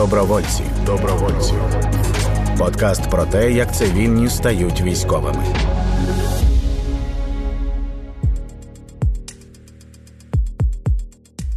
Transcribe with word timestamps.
Добровольці. 0.00 0.62
Добровольці. 0.86 1.52
Подкаст 2.58 3.10
про 3.10 3.24
те, 3.24 3.52
як 3.52 3.74
цивільні 3.76 4.28
стають 4.28 4.80
військовими. 4.80 5.44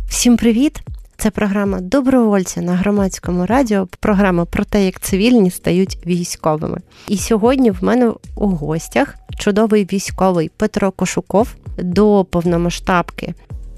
Всім 0.07 0.37
привіт! 0.37 0.79
Це 1.17 1.31
програма 1.31 1.81
Добровольці 1.81 2.61
на 2.61 2.75
громадському 2.75 3.45
радіо. 3.45 3.87
Програма 3.99 4.45
про 4.45 4.63
те, 4.63 4.85
як 4.85 4.99
цивільні 4.99 5.51
стають 5.51 5.97
військовими. 6.05 6.77
І 7.07 7.17
сьогодні 7.17 7.71
в 7.71 7.83
мене 7.83 8.13
у 8.35 8.47
гостях 8.47 9.15
чудовий 9.37 9.87
військовий 9.93 10.51
Петро 10.57 10.91
Кошуков 10.91 11.55
до 11.77 12.25
повномасштабки. 12.29 13.33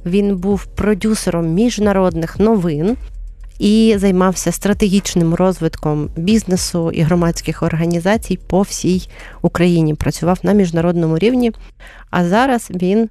Він 0.06 0.38
був 0.38 0.66
продюсером 0.66 1.48
міжнародних 1.54 2.40
новин 2.40 2.98
і 3.60 3.96
займався 3.98 4.52
стратегічним 4.52 5.34
розвитком 5.34 6.10
бізнесу 6.16 6.92
і 6.92 7.02
громадських 7.02 7.64
організацій 7.64 8.40
по 8.48 8.62
всій 8.62 9.10
Україні. 9.42 9.94
Працював 9.94 10.40
на 10.44 10.54
міжнародному 10.54 11.18
рівні, 11.18 11.52
а 12.10 12.26
зараз 12.26 12.72
він 12.72 13.10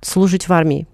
служить 0.00 0.48
в 0.48 0.52
армії. 0.52 0.86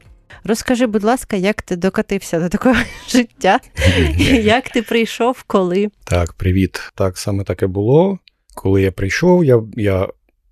Розкажи, 0.44 0.86
будь 0.86 1.04
ласка, 1.04 1.36
як 1.36 1.62
ти 1.62 1.76
докатився 1.76 2.40
до 2.40 2.48
такого 2.48 2.76
життя? 3.08 3.60
Як 4.42 4.68
ти 4.68 4.82
прийшов, 4.82 5.42
коли? 5.46 5.88
Так, 6.04 6.32
привіт. 6.32 6.92
Так 6.94 7.18
саме 7.18 7.44
таке 7.44 7.66
було. 7.66 8.18
Коли 8.54 8.82
я 8.82 8.92
прийшов, 8.92 9.44
я 9.44 9.62
я 9.76 10.08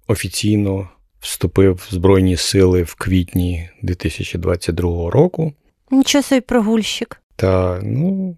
офіційно 0.07 0.89
вступив 1.21 1.75
в 1.75 1.95
Збройні 1.95 2.37
сили 2.37 2.83
в 2.83 2.95
квітні 2.95 3.71
2022 3.83 5.11
року. 5.11 5.53
Нічого 5.91 6.23
собі 6.23 6.41
прогульщик. 6.41 7.21
Та 7.37 7.81
ну 7.83 8.37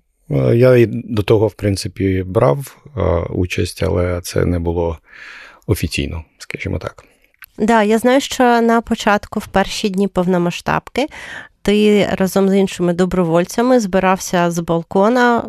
я 0.55 0.77
і 0.77 0.87
до 0.87 1.23
того, 1.23 1.47
в 1.47 1.55
принципі, 1.55 2.23
брав 2.27 2.77
участь, 3.31 3.83
але 3.83 4.21
це 4.21 4.45
не 4.45 4.59
було 4.59 4.99
офіційно, 5.67 6.25
скажімо 6.39 6.79
так. 6.79 7.05
Да, 7.59 7.83
я 7.83 7.99
знаю, 7.99 8.21
що 8.21 8.61
на 8.61 8.81
початку, 8.81 9.41
в 9.41 9.47
перші 9.47 9.89
дні 9.89 10.09
повномасштабки, 10.09 11.07
ти 11.69 12.09
разом 12.13 12.49
з 12.49 12.55
іншими 12.55 12.93
добровольцями 12.93 13.81
збирався 13.81 14.51
з 14.51 14.59
балкона 14.59 15.45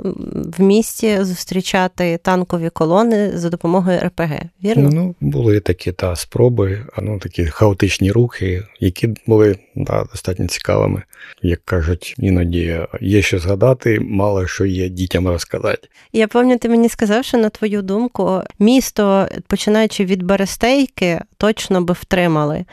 в 0.57 0.61
місті 0.61 1.23
зустрічати 1.23 2.19
танкові 2.23 2.69
колони 2.69 3.37
за 3.37 3.49
допомогою 3.49 3.99
РПГ. 3.99 4.41
Вірно? 4.63 4.89
Ну, 4.93 5.15
були 5.19 5.59
такі 5.59 5.91
та 5.91 6.15
спроби, 6.15 6.85
ну 7.01 7.19
такі 7.19 7.45
хаотичні 7.45 8.11
рухи, 8.11 8.63
які 8.79 9.09
були 9.27 9.57
да, 9.75 10.03
достатньо 10.03 10.47
цікавими. 10.47 11.03
Як 11.41 11.65
кажуть, 11.65 12.15
іноді 12.17 12.79
є 13.01 13.21
що 13.21 13.39
згадати, 13.39 13.99
мало 13.99 14.47
що 14.47 14.65
є 14.65 14.89
дітям 14.89 15.27
розказати. 15.27 15.87
Я 16.13 16.27
пам'ятаю, 16.27 16.59
ти 16.59 16.69
мені 16.69 16.89
сказав, 16.89 17.25
що 17.25 17.37
на 17.37 17.49
твою 17.49 17.81
думку, 17.81 18.41
місто, 18.59 19.27
починаючи 19.47 20.05
від 20.05 20.23
Берестейки, 20.23 21.21
точно 21.37 21.81
би 21.81 21.93
втримали. 21.93 22.65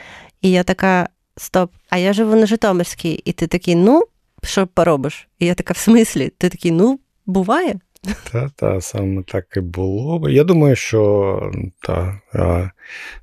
І 0.42 0.50
я 0.50 0.62
така 0.62 1.08
стоп, 1.36 1.70
а 1.90 1.98
я 1.98 2.12
живу 2.12 2.36
на 2.36 2.46
Житомирській, 2.46 3.12
і 3.24 3.32
ти 3.32 3.46
такий, 3.46 3.74
ну, 3.74 4.02
що 4.42 4.66
поробиш? 4.66 5.28
І 5.38 5.46
я 5.46 5.54
така, 5.54 5.72
в 5.72 5.76
смислі? 5.76 6.32
Ти 6.38 6.48
такий, 6.48 6.70
ну, 6.70 7.00
буває. 7.26 7.80
Та, 8.32 8.50
та, 8.56 8.80
саме 8.80 9.22
так 9.22 9.44
і 9.56 9.60
було. 9.60 10.28
Я 10.30 10.44
думаю, 10.44 10.76
що 10.76 11.52
та, 11.80 12.20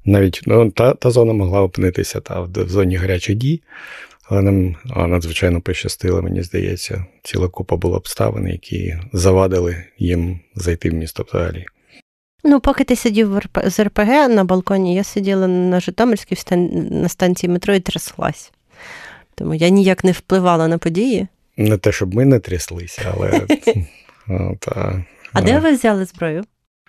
навіть 0.06 0.42
ну, 0.46 0.72
та 0.72 0.94
та 0.94 1.12
зона 1.12 1.34
могла 1.34 1.62
опинитися 1.62 2.20
та, 2.20 2.42
в 2.42 2.70
зоні 2.70 2.96
гарячих 2.96 3.36
дій, 3.36 3.62
але 4.24 4.42
нам 4.42 4.76
надзвичайно 5.10 5.62
пощастило, 5.62 6.22
мені 6.22 6.44
здається, 6.44 7.06
ціла 7.24 7.48
купа 7.48 7.76
була 7.76 7.98
обставин, 7.98 8.48
які 8.48 8.98
завадили 9.14 9.84
їм 9.98 10.40
зайти 10.56 10.90
в 10.90 10.94
місто 10.94 11.26
взагалі. 11.30 11.66
Ну, 12.44 12.60
поки 12.60 12.84
ти 12.84 12.96
сидів 12.96 13.40
з 13.66 13.80
РПГ 13.84 14.08
на 14.08 14.44
балконі, 14.44 14.96
я 14.96 15.04
сиділа 15.04 15.48
на 15.48 15.80
Житомирській 15.80 16.56
на 16.92 17.10
станції 17.10 17.50
метро 17.50 17.74
і 17.74 17.80
тряслась. 17.80 18.52
Тому 19.36 19.54
я 19.54 19.70
ніяк 19.70 20.04
не 20.04 20.12
впливала 20.12 20.68
на 20.68 20.78
події. 20.78 21.28
Не 21.58 21.78
те, 21.78 21.92
щоб 21.92 22.16
ми 22.16 22.26
не 22.26 22.40
тряслися, 22.40 23.14
але. 23.14 23.42
А 25.34 25.42
де 25.42 25.60
ви 25.60 25.72
взяли 25.72 26.06
зброю? 26.06 26.44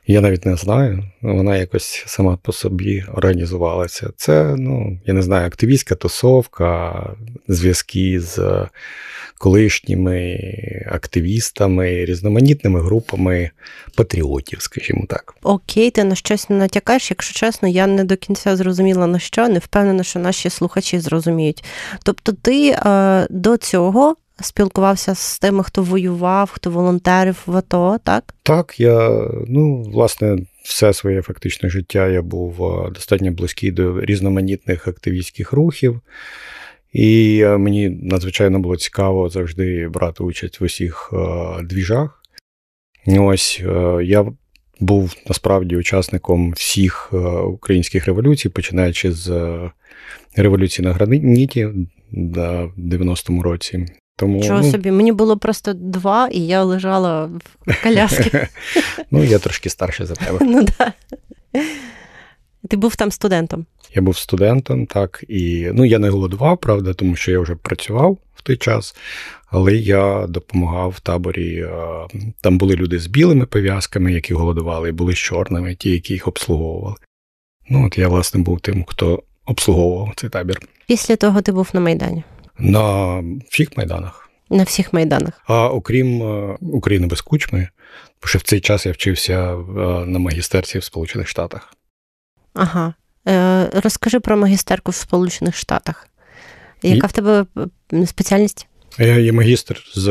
Я 0.06 0.20
навіть 0.20 0.46
не 0.46 0.56
знаю. 0.56 1.04
Вона 1.22 1.56
якось 1.56 2.04
сама 2.06 2.38
по 2.42 2.52
собі 2.52 3.04
організувалася. 3.14 4.10
Це, 4.16 4.54
ну, 4.58 5.00
я 5.06 5.14
не 5.14 5.22
знаю, 5.22 5.46
активістська 5.46 5.94
тусовка, 5.94 7.10
зв'язки 7.48 8.20
з 8.20 8.66
колишніми 9.38 10.38
активістами, 10.92 12.04
різноманітними 12.04 12.82
групами 12.82 13.50
патріотів, 13.96 14.62
скажімо 14.62 15.04
так. 15.08 15.34
Окей, 15.42 15.90
ти 15.90 16.04
на 16.04 16.14
щось 16.14 16.50
не 16.50 16.56
натякаєш. 16.56 17.10
Якщо 17.10 17.34
чесно, 17.34 17.68
я 17.68 17.86
не 17.86 18.04
до 18.04 18.16
кінця 18.16 18.56
зрозуміла 18.56 19.06
на 19.06 19.18
що, 19.18 19.48
не 19.48 19.58
впевнена, 19.58 20.02
що 20.02 20.18
наші 20.18 20.50
слухачі 20.50 20.98
зрозуміють. 20.98 21.64
Тобто, 22.02 22.32
ти 22.32 22.70
е, 22.70 23.26
до 23.30 23.56
цього. 23.56 24.16
Спілкувався 24.40 25.14
з 25.14 25.38
тими, 25.38 25.64
хто 25.64 25.82
воював, 25.82 26.50
хто 26.50 26.70
волонтерив 26.70 27.42
в 27.46 27.56
АТО, 27.56 27.98
так? 28.04 28.34
Так, 28.42 28.80
я 28.80 29.28
ну, 29.48 29.82
власне, 29.82 30.38
все 30.64 30.92
своє 30.92 31.22
фактичне 31.22 31.68
життя 31.68 32.08
я 32.08 32.22
був 32.22 32.64
е, 32.64 32.90
достатньо 32.90 33.30
близький 33.30 33.70
до 33.70 34.00
різноманітних 34.00 34.88
активістських 34.88 35.52
рухів. 35.52 36.00
І 36.92 37.40
е, 37.44 37.58
мені 37.58 37.88
надзвичайно 37.88 38.58
було 38.58 38.76
цікаво 38.76 39.28
завжди 39.28 39.88
брати 39.88 40.22
участь 40.24 40.60
в 40.60 40.64
усіх 40.64 41.10
е, 41.12 41.62
двіжах. 41.62 42.22
Ось 43.06 43.62
я 44.02 44.26
був 44.80 45.14
насправді 45.28 45.76
учасником 45.76 46.52
всіх 46.52 47.12
українських 47.46 48.06
революцій, 48.06 48.48
починаючи 48.48 49.12
з 49.12 49.30
революції 50.36 50.86
на 50.86 50.92
граніті 50.92 51.64
в 52.12 52.70
90-му 52.78 53.42
році. 53.42 53.86
Тому, 54.16 54.42
Чого 54.42 54.60
ну, 54.60 54.70
собі? 54.70 54.90
Мені 54.90 55.12
було 55.12 55.36
просто 55.36 55.72
два, 55.72 56.28
і 56.32 56.40
я 56.40 56.62
лежала 56.62 57.24
в 57.66 57.82
коляскі. 57.82 58.30
Ну, 59.10 59.24
я 59.24 59.38
трошки 59.38 59.70
старший 59.70 60.06
за 60.06 60.14
тебе. 60.14 60.38
Ну, 60.40 60.64
так. 60.64 60.92
Ти 62.68 62.76
був 62.76 62.96
там 62.96 63.10
студентом? 63.10 63.66
Я 63.94 64.02
був 64.02 64.16
студентом, 64.16 64.86
так, 64.86 65.24
і 65.28 65.70
ну, 65.72 65.84
я 65.84 65.98
не 65.98 66.08
голодував, 66.08 66.58
правда, 66.58 66.94
тому 66.94 67.16
що 67.16 67.30
я 67.30 67.40
вже 67.40 67.54
працював 67.54 68.18
в 68.34 68.42
той 68.42 68.56
час, 68.56 68.96
але 69.46 69.74
я 69.74 70.26
допомагав 70.26 70.90
в 70.90 71.00
таборі. 71.00 71.66
Там 72.40 72.58
були 72.58 72.74
люди 72.74 72.98
з 72.98 73.06
білими 73.06 73.46
пов'язками, 73.46 74.12
які 74.12 74.34
голодували, 74.34 74.88
і 74.88 74.92
були 74.92 75.12
з 75.12 75.18
чорними, 75.18 75.74
ті, 75.74 75.90
які 75.90 76.12
їх 76.12 76.28
обслуговували. 76.28 76.96
Ну, 77.68 77.86
от 77.86 77.98
я, 77.98 78.08
власне, 78.08 78.40
був 78.40 78.60
тим, 78.60 78.84
хто 78.88 79.22
обслуговував 79.46 80.12
цей 80.16 80.30
табір. 80.30 80.60
Після 80.86 81.16
того 81.16 81.42
ти 81.42 81.52
був 81.52 81.70
на 81.72 81.80
Майдані? 81.80 82.24
На 82.58 83.22
всіх 83.50 83.76
майданах. 83.76 84.30
На 84.50 84.62
всіх 84.62 84.92
майданах. 84.92 85.42
А 85.46 85.68
окрім 85.68 86.22
України 86.60 87.06
без 87.06 87.20
кучми, 87.20 87.68
бо 88.22 88.28
ще 88.28 88.38
в 88.38 88.42
цей 88.42 88.60
час 88.60 88.86
я 88.86 88.92
вчився 88.92 89.56
на 90.06 90.18
магістерці 90.18 90.78
в 90.78 90.84
Сполучених 90.84 91.28
Штатах. 91.28 91.74
Ага. 92.54 92.94
Е, 93.28 93.70
Розкажи 93.84 94.20
про 94.20 94.36
магістерку 94.36 94.90
в 94.90 94.94
Сполучених 94.94 95.56
Штатах. 95.56 96.08
Яка 96.82 97.06
І... 97.06 97.10
в 97.10 97.12
тебе 97.12 97.46
спеціальність? 98.06 98.66
Я 98.98 99.18
є 99.18 99.32
магістр 99.32 99.84
з 99.94 100.08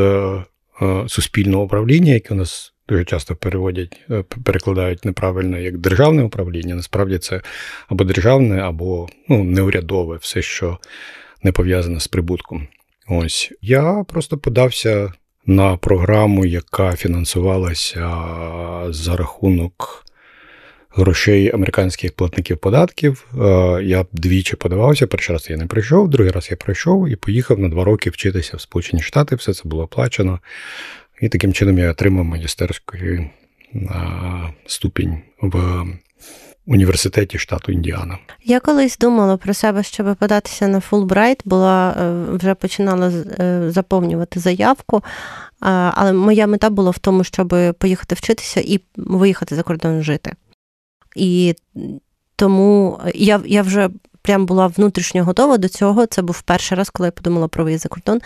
е, 0.82 1.08
суспільного 1.08 1.64
управління, 1.64 2.12
яке 2.12 2.34
у 2.34 2.36
нас 2.36 2.74
дуже 2.88 3.04
часто 3.04 3.36
переводять, 3.36 4.00
е, 4.10 4.22
перекладають 4.44 5.04
неправильно 5.04 5.58
як 5.58 5.78
державне 5.78 6.22
управління. 6.22 6.74
Насправді 6.74 7.18
це 7.18 7.40
або 7.88 8.04
державне, 8.04 8.60
або 8.60 9.08
ну, 9.28 9.44
неурядове, 9.44 10.16
все, 10.16 10.42
що 10.42 10.78
не 11.44 11.52
пов'язане 11.52 12.00
з 12.00 12.08
прибутком. 12.08 12.68
Ось 13.08 13.52
я 13.62 14.04
просто 14.08 14.38
подався 14.38 15.12
на 15.46 15.76
програму, 15.76 16.46
яка 16.46 16.96
фінансувалася 16.96 18.10
за 18.88 19.16
рахунок 19.16 20.04
грошей 20.90 21.50
американських 21.54 22.12
платників 22.12 22.58
податків. 22.58 23.26
Я 23.82 24.06
двічі 24.12 24.56
подавався. 24.56 25.06
Перший 25.06 25.36
раз 25.36 25.50
я 25.50 25.56
не 25.56 25.66
прийшов, 25.66 26.08
другий 26.10 26.32
раз 26.32 26.48
я 26.50 26.56
прийшов 26.56 27.08
і 27.08 27.16
поїхав 27.16 27.58
на 27.58 27.68
два 27.68 27.84
роки 27.84 28.10
вчитися 28.10 28.56
в 28.56 28.60
Сполучені 28.60 29.02
Штати. 29.02 29.36
Все 29.36 29.54
це 29.54 29.62
було 29.64 29.82
оплачено. 29.82 30.40
І 31.20 31.28
таким 31.28 31.52
чином 31.52 31.78
я 31.78 31.90
отримав 31.90 32.24
магістерський 32.24 33.30
ступінь 34.66 35.18
в. 35.40 35.84
Університеті 36.66 37.38
штату 37.38 37.72
Індіана. 37.72 38.18
Я 38.44 38.60
колись 38.60 38.98
думала 38.98 39.36
про 39.36 39.54
себе, 39.54 39.82
щоб 39.82 40.16
податися 40.16 40.68
на 40.68 40.80
Фулбрайт, 40.80 41.42
була 41.44 41.90
е, 41.90 42.36
вже 42.36 42.54
починала 42.54 43.08
е, 43.08 43.70
заповнювати 43.70 44.40
заявку, 44.40 45.02
але 45.60 46.12
моя 46.12 46.46
мета 46.46 46.70
була 46.70 46.90
в 46.90 46.98
тому, 46.98 47.24
щоб 47.24 47.74
поїхати 47.78 48.14
вчитися 48.14 48.60
і 48.60 48.80
виїхати 48.96 49.54
за 49.54 49.62
кордон 49.62 50.02
жити. 50.02 50.32
І 51.16 51.54
тому 52.36 53.00
я 53.14 53.40
я 53.44 53.62
вже 53.62 53.90
прям 54.22 54.46
була 54.46 54.66
внутрішньо 54.66 55.24
готова 55.24 55.58
до 55.58 55.68
цього. 55.68 56.06
Це 56.06 56.22
був 56.22 56.42
перший 56.42 56.78
раз, 56.78 56.90
коли 56.90 57.06
я 57.06 57.12
подумала 57.12 57.48
про 57.48 57.64
виїзд 57.64 57.82
за 57.82 57.88
кордон. 57.88 58.20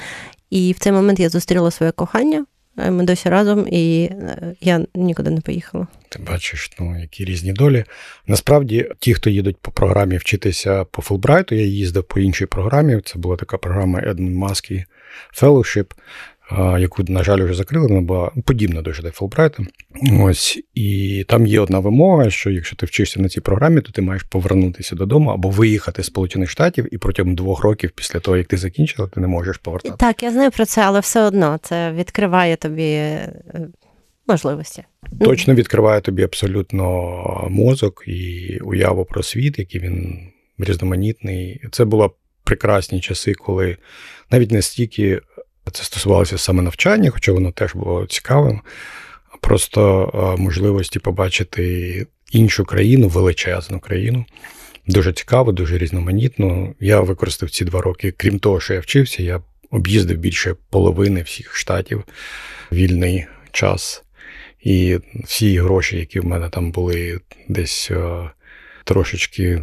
І 0.51 0.73
в 0.73 0.79
цей 0.79 0.93
момент 0.93 1.21
я 1.21 1.29
зустріла 1.29 1.71
своє 1.71 1.93
кохання 1.93 2.47
ми 2.79 3.05
досі 3.05 3.29
разом, 3.29 3.69
і 3.71 4.05
е, 4.13 4.55
я 4.61 4.87
нікуди 4.95 5.31
не 5.31 5.41
поїхала. 5.41 5.87
Ти 6.09 6.19
бачиш, 6.19 6.71
ну 6.81 7.01
які 7.01 7.25
різні 7.25 7.53
долі. 7.53 7.85
Насправді, 8.27 8.91
ті, 8.99 9.15
хто 9.15 9.31
їдуть 9.31 9.57
по 9.57 9.71
програмі 9.71 10.17
вчитися 10.17 10.85
по 10.85 11.03
Фулбрайту, 11.03 11.55
я 11.55 11.65
їздив 11.65 12.05
по 12.05 12.21
іншій 12.21 12.47
програмі. 12.47 13.01
Це 13.05 13.19
була 13.19 13.37
така 13.37 13.59
програма 13.59 14.01
Edmund 14.01 14.35
Маски 14.35 14.85
Fellowship 15.41 15.87
яку, 16.57 17.03
на 17.09 17.23
жаль, 17.23 17.43
вже 17.43 17.55
закрили, 17.55 17.87
вона 17.87 18.01
була 18.01 18.31
подібна 18.45 18.83
до 18.83 18.93
ЖД 18.93 19.15
Фулбрайта. 19.15 19.63
Ось 20.21 20.61
і 20.75 21.25
там 21.29 21.47
є 21.47 21.61
одна 21.61 21.79
вимога, 21.79 22.31
що 22.31 22.51
якщо 22.51 22.77
ти 22.77 22.87
вчишся 22.87 23.21
на 23.21 23.29
цій 23.29 23.41
програмі, 23.41 23.81
то 23.81 23.93
ти 23.93 24.03
маєш 24.03 24.23
повернутися 24.23 24.97
додому 24.97 25.31
або 25.31 25.51
виїхати 25.51 26.03
з 26.03 26.07
Сполучених 26.07 26.51
Штатів, 26.51 26.95
і 26.95 26.99
протягом 26.99 27.35
двох 27.35 27.63
років 27.63 27.91
після 27.91 28.21
того, 28.21 28.37
як 28.37 28.47
ти 28.47 28.57
закінчила, 28.57 29.09
ти 29.09 29.21
не 29.21 29.27
можеш 29.27 29.57
повертатися. 29.57 29.97
Так, 29.97 30.23
я 30.23 30.31
знаю 30.31 30.51
про 30.51 30.65
це, 30.65 30.83
але 30.83 31.01
все 31.01 31.23
одно 31.23 31.59
це 31.63 31.93
відкриває 31.93 32.57
тобі 32.57 32.93
е, 32.93 33.33
можливості. 34.27 34.83
Точно 35.21 35.55
відкриває 35.55 36.01
тобі 36.01 36.23
абсолютно 36.23 37.47
мозок 37.51 38.05
і 38.07 38.59
уяву 38.65 39.05
про 39.05 39.23
світ, 39.23 39.59
який 39.59 39.81
він 39.81 40.19
різноманітний. 40.59 41.61
Це 41.71 41.85
були 41.85 42.11
прекрасні 42.45 43.01
часи, 43.01 43.35
коли 43.35 43.77
навіть 44.31 44.51
не 44.51 44.63
стільки 44.63 45.21
це 45.71 45.85
стосувалося 45.85 46.39
саме 46.39 46.63
навчання, 46.63 47.11
хоча 47.11 47.33
воно 47.33 47.53
теж 47.53 47.75
було 47.75 48.07
цікавим. 48.07 48.61
Просто 49.41 50.37
можливості 50.39 50.99
побачити 50.99 52.07
іншу 52.33 52.65
країну, 52.65 53.09
величезну 53.09 53.81
країну. 53.81 54.25
Дуже 54.87 55.13
цікаво, 55.13 55.53
дуже 55.53 55.79
різноманітно. 55.79 56.75
Я 56.81 57.01
використав 57.01 57.51
ці 57.51 57.65
два 57.65 57.81
роки, 57.81 58.15
крім 58.17 58.39
того, 58.39 58.61
що 58.61 58.75
я 58.75 58.81
вчився, 58.81 59.23
я 59.23 59.41
об'їздив 59.71 60.19
більше 60.19 60.55
половини 60.71 61.23
всіх 61.23 61.57
штатів 61.57 62.05
вільний 62.73 63.27
час. 63.53 64.05
І 64.63 64.99
всі 65.25 65.59
гроші, 65.59 65.97
які 65.97 66.21
в 66.21 66.25
мене 66.25 66.49
там 66.49 66.73
були, 66.73 67.21
десь 67.49 67.91
трошечки 68.85 69.63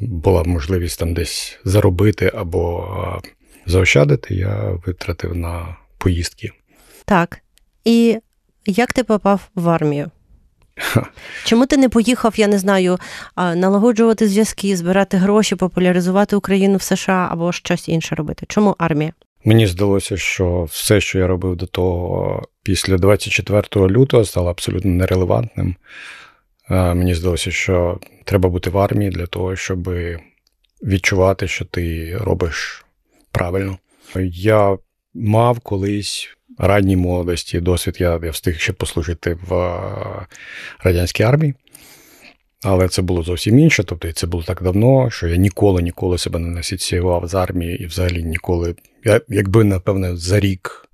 була 0.00 0.44
можливість 0.44 0.98
там 0.98 1.14
десь 1.14 1.58
заробити 1.64 2.30
або 2.34 3.22
заощадити, 3.66 4.34
я 4.34 4.78
витратив 4.86 5.36
на 5.36 5.76
поїздки. 5.98 6.50
Так. 7.04 7.38
І 7.84 8.18
як 8.66 8.92
ти 8.92 9.04
попав 9.04 9.40
в 9.54 9.68
армію? 9.68 10.10
Чому 11.44 11.66
ти 11.66 11.76
не 11.76 11.88
поїхав, 11.88 12.34
я 12.36 12.46
не 12.46 12.58
знаю, 12.58 12.98
налагоджувати 13.36 14.28
зв'язки, 14.28 14.76
збирати 14.76 15.16
гроші, 15.16 15.56
популяризувати 15.56 16.36
Україну 16.36 16.76
в 16.76 16.82
США 16.82 17.28
або 17.30 17.52
щось 17.52 17.88
інше 17.88 18.14
робити? 18.14 18.46
Чому 18.48 18.76
армія? 18.78 19.12
Мені 19.44 19.66
здалося, 19.66 20.16
що 20.16 20.62
все, 20.62 21.00
що 21.00 21.18
я 21.18 21.26
робив 21.26 21.56
до 21.56 21.66
того, 21.66 22.42
після 22.62 22.96
24 22.96 23.88
лютого, 23.88 24.24
стало 24.24 24.50
абсолютно 24.50 24.90
нерелевантним. 24.90 25.76
Мені 26.70 27.14
здалося, 27.14 27.50
що 27.50 28.00
треба 28.24 28.48
бути 28.48 28.70
в 28.70 28.78
армії 28.78 29.10
для 29.10 29.26
того, 29.26 29.56
щоб 29.56 29.88
відчувати, 30.82 31.48
що 31.48 31.64
ти 31.64 32.16
робиш 32.16 32.84
правильно. 33.32 33.78
Я 34.32 34.78
мав 35.14 35.60
колись 35.60 36.28
ранній 36.58 36.96
молодості 36.96 37.60
досвід, 37.60 37.96
я, 38.00 38.20
я 38.22 38.30
встиг 38.30 38.58
ще 38.58 38.72
послужити 38.72 39.38
в 39.48 39.54
е, 39.54 40.26
радянській 40.84 41.22
армії. 41.22 41.54
Але 42.62 42.88
це 42.88 43.02
було 43.02 43.22
зовсім 43.22 43.58
інше. 43.58 43.84
Тобто 43.84 44.12
це 44.12 44.26
було 44.26 44.42
так 44.42 44.62
давно, 44.62 45.10
що 45.10 45.28
я 45.28 45.36
ніколи 45.36 45.82
ніколи 45.82 46.18
себе 46.18 46.38
не 46.38 46.60
асоціював 46.60 47.28
з 47.28 47.34
армією 47.34 47.76
і 47.76 47.86
взагалі 47.86 48.24
ніколи. 48.24 48.74
Я, 49.04 49.20
Якби, 49.28 49.64
напевне, 49.64 50.16
за 50.16 50.40
рік, 50.40 50.88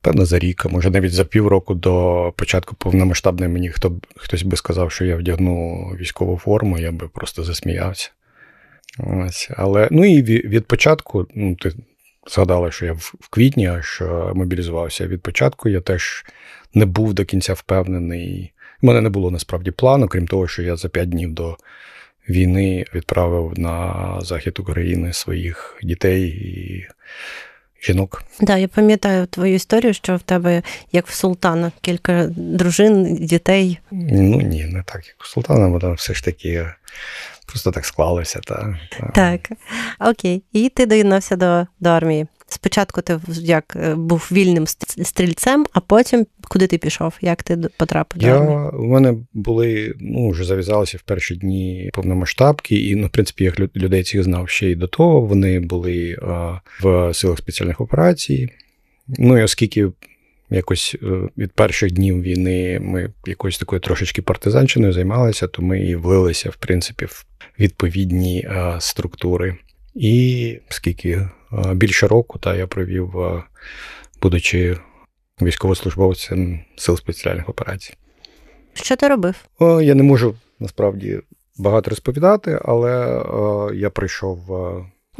певно, 0.00 0.26
за 0.26 0.38
рік, 0.38 0.66
а 0.66 0.68
може 0.68 0.90
навіть 0.90 1.12
за 1.12 1.24
півроку 1.24 1.74
до 1.74 2.32
початку 2.36 2.74
повномасштабної 2.74 3.52
мені 3.52 3.68
хто, 3.68 4.00
хтось 4.16 4.42
би 4.42 4.56
сказав, 4.56 4.92
що 4.92 5.04
я 5.04 5.16
вдягну 5.16 5.84
військову 6.00 6.36
форму, 6.36 6.78
я 6.78 6.92
би 6.92 7.08
просто 7.08 7.44
засміявся. 7.44 8.10
Ось, 8.98 9.50
Але 9.56 9.88
ну 9.90 10.04
і 10.04 10.22
від 10.22 10.66
початку, 10.66 11.26
ну, 11.34 11.54
ти 11.54 11.72
згадала, 12.30 12.70
що 12.70 12.86
я 12.86 12.92
в 12.92 13.28
квітні 13.30 13.66
е, 13.66 13.82
мобілізувався. 14.34 15.06
Від 15.06 15.22
початку 15.22 15.68
я 15.68 15.80
теж 15.80 16.24
не 16.74 16.86
був 16.86 17.14
до 17.14 17.24
кінця 17.24 17.52
впевнений. 17.52 18.52
У 18.82 18.86
мене 18.86 19.00
не 19.00 19.08
було 19.08 19.30
насправді 19.30 19.70
плану, 19.70 20.08
крім 20.08 20.26
того, 20.26 20.48
що 20.48 20.62
я 20.62 20.76
за 20.76 20.88
п'ять 20.88 21.08
днів 21.08 21.34
до 21.34 21.56
війни 22.28 22.84
відправив 22.94 23.58
на 23.58 24.18
захід 24.22 24.58
України 24.58 25.12
своїх 25.12 25.78
дітей 25.82 26.22
і 26.28 26.86
жінок. 27.82 28.22
Так, 28.38 28.46
да, 28.46 28.56
я 28.56 28.68
пам'ятаю 28.68 29.26
твою 29.26 29.54
історію, 29.54 29.94
що 29.94 30.16
в 30.16 30.22
тебе, 30.22 30.62
як 30.92 31.06
в 31.06 31.12
султана, 31.12 31.72
кілька 31.80 32.26
дружин, 32.36 33.16
дітей. 33.16 33.78
Ну 33.90 34.40
ні, 34.40 34.64
не 34.64 34.82
так, 34.82 35.06
як 35.06 35.16
у 35.20 35.24
султана, 35.24 35.68
бо 35.68 35.78
там 35.78 35.94
все 35.94 36.14
ж 36.14 36.24
таки 36.24 36.66
Просто 37.50 37.70
так 37.70 37.84
склалося. 37.84 38.40
Та, 38.40 38.78
та. 38.90 39.06
Так. 39.06 39.50
Окей. 40.10 40.42
І 40.52 40.68
ти 40.68 40.86
доєднався 40.86 41.36
до, 41.36 41.66
до 41.80 41.90
армії. 41.90 42.26
Спочатку 42.48 43.02
ти 43.02 43.20
як 43.40 43.76
е, 43.76 43.94
був 43.94 44.28
вільним 44.32 44.66
стрільцем, 45.02 45.66
а 45.72 45.80
потім 45.80 46.26
куди 46.48 46.66
ти 46.66 46.78
пішов? 46.78 47.14
Як 47.20 47.42
ти 47.42 47.56
потрапив? 47.56 48.22
Я, 48.22 48.38
до 48.38 48.40
армії? 48.40 48.70
У 48.72 48.86
мене 48.86 49.14
були, 49.32 49.94
ну, 50.00 50.30
вже 50.30 50.44
зав'язалися 50.44 50.98
в 50.98 51.02
перші 51.02 51.36
дні 51.36 51.90
повномасштабки, 51.92 52.76
і, 52.76 52.96
ну, 52.96 53.06
в 53.06 53.10
принципі, 53.10 53.44
я 53.44 53.52
людей 53.76 54.02
цих 54.02 54.22
знав 54.22 54.48
ще 54.48 54.70
й 54.70 54.74
до 54.74 54.86
того. 54.86 55.20
Вони 55.20 55.60
були 55.60 56.18
а, 56.22 56.60
в 56.82 57.14
силах 57.14 57.38
спеціальних 57.38 57.80
операцій. 57.80 58.48
Ну 59.08 59.38
і 59.38 59.42
оскільки 59.42 59.88
якось 60.50 60.96
е, 61.02 61.06
від 61.38 61.52
перших 61.52 61.92
днів 61.92 62.22
війни 62.22 62.80
ми 62.80 63.12
якоюсь 63.26 63.58
такою 63.58 63.80
трошечки 63.80 64.22
партизанщиною 64.22 64.92
займалися, 64.92 65.46
то 65.46 65.62
ми 65.62 65.80
і 65.80 65.96
влилися, 65.96 66.50
в 66.50 66.56
принципі, 66.56 67.04
в 67.04 67.24
відповідні 67.60 68.40
е, 68.40 68.76
структури. 68.80 69.56
І 69.94 70.58
скільки 70.68 71.10
е, 71.10 71.28
більше 71.74 72.06
року 72.06 72.38
та 72.38 72.56
я 72.56 72.66
провів, 72.66 73.14
будучи 74.22 74.76
військовослужбовцем 75.42 76.60
сил 76.76 76.96
спеціальних 76.96 77.48
операцій. 77.48 77.94
Що 78.74 78.96
ти 78.96 79.08
робив? 79.08 79.34
Я 79.60 79.94
не 79.94 80.02
можу 80.02 80.34
насправді 80.60 81.20
багато 81.58 81.90
розповідати, 81.90 82.60
але 82.64 83.22
я 83.74 83.90
прийшов 83.90 84.38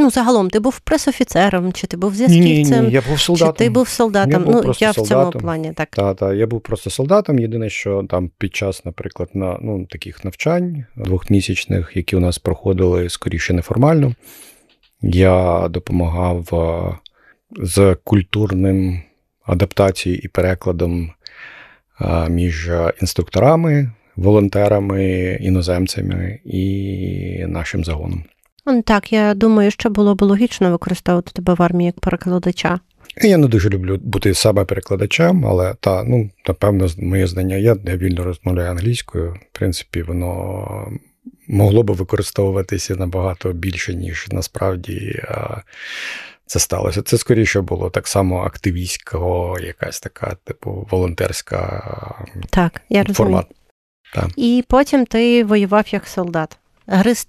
Ну, 0.01 0.11
загалом, 0.11 0.51
ти 0.51 0.61
був 0.61 0.81
пресофіцером, 0.81 1.73
чи 1.73 1.87
ти 1.87 1.97
був 1.97 2.15
зв'язківцем? 2.15 2.83
Ні, 2.83 2.89
ні, 2.89 2.95
я 2.95 3.03
був 3.09 3.21
солдатом. 3.21 3.55
Чи 3.55 3.59
ти 3.59 3.71
був 3.71 3.89
солдатом? 3.89 4.33
Я 4.33 4.39
був 4.39 4.55
ну, 4.55 4.63
просто 4.63 4.85
я 4.85 4.93
солдатом. 4.93 5.29
в 5.29 5.33
цьому 5.33 5.43
плані, 5.43 5.73
так. 5.77 5.89
Так, 5.91 6.17
так, 6.17 6.37
я 6.37 6.47
був 6.47 6.61
просто 6.61 6.91
солдатом. 6.91 7.39
Єдине, 7.39 7.71
що 7.71 8.07
там 8.11 8.31
під 8.39 8.57
час, 8.57 8.85
наприклад, 8.85 9.29
на 9.35 9.59
ну, 9.63 9.87
таких 9.87 10.25
навчань 10.25 10.85
двохмісячних, 10.97 11.93
які 11.95 12.17
у 12.17 12.21
нас 12.21 12.39
проходили 12.39 13.09
скоріше 13.09 13.53
неформально, 13.53 14.15
я 15.03 15.69
допомагав 15.69 16.49
з 17.59 17.97
культурним 18.05 19.03
адаптацією 19.47 20.21
і 20.25 20.29
перекладом 20.29 21.13
між 22.29 22.71
інструкторами, 23.01 23.93
волонтерами, 24.17 25.39
іноземцями 25.41 26.41
і 26.45 27.45
нашим 27.49 27.85
загоном. 27.85 28.25
Так, 28.85 29.13
я 29.13 29.35
думаю, 29.35 29.71
що 29.71 29.91
було 29.91 30.15
б 30.15 30.23
логічно 30.23 30.71
використовувати 30.71 31.33
тебе 31.33 31.55
в 31.55 31.63
армії 31.63 31.87
як 31.87 32.01
перекладача. 32.01 32.81
Я 33.23 33.37
не 33.37 33.47
дуже 33.47 33.69
люблю 33.69 33.99
бути 34.03 34.35
саме 34.35 34.65
перекладачем, 34.65 35.47
але 35.47 35.75
та, 35.81 36.05
ну, 36.05 36.31
напевно, 36.49 36.89
моє 36.99 37.27
знання 37.27 37.57
є, 37.57 37.77
я 37.85 37.97
вільно 37.97 38.25
розмовляю 38.25 38.71
англійською. 38.71 39.33
В 39.33 39.59
принципі, 39.59 40.03
воно 40.03 40.93
могло 41.49 41.83
би 41.83 41.95
використовуватися 41.95 42.97
набагато 42.97 43.53
більше, 43.53 43.95
ніж 43.95 44.29
насправді 44.33 45.23
це 46.47 46.59
сталося. 46.59 47.03
Це 47.03 47.19
скоріше 47.19 47.61
було 47.61 47.91
так 47.91 48.09
само 48.09 48.41
активістського, 48.41 49.59
якась 49.61 50.01
така, 50.01 50.37
типу, 50.45 50.89
волонтерська 50.91 52.27
так, 52.51 52.81
я 52.89 53.05
формат. 53.05 53.47
Так. 54.15 54.29
І 54.37 54.65
потім 54.69 55.07
ти 55.07 55.45
воював 55.45 55.85
як 55.91 56.07
солдат 56.07 56.59
гри 56.91 57.15
з 57.15 57.25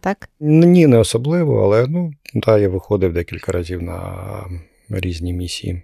так? 0.00 0.28
Ні, 0.40 0.86
не 0.86 0.98
особливо, 0.98 1.64
але 1.64 1.86
ну, 1.86 2.12
так, 2.42 2.60
я 2.60 2.68
виходив 2.68 3.12
декілька 3.12 3.52
разів 3.52 3.82
на 3.82 4.12
різні 4.90 5.32
місії. 5.32 5.82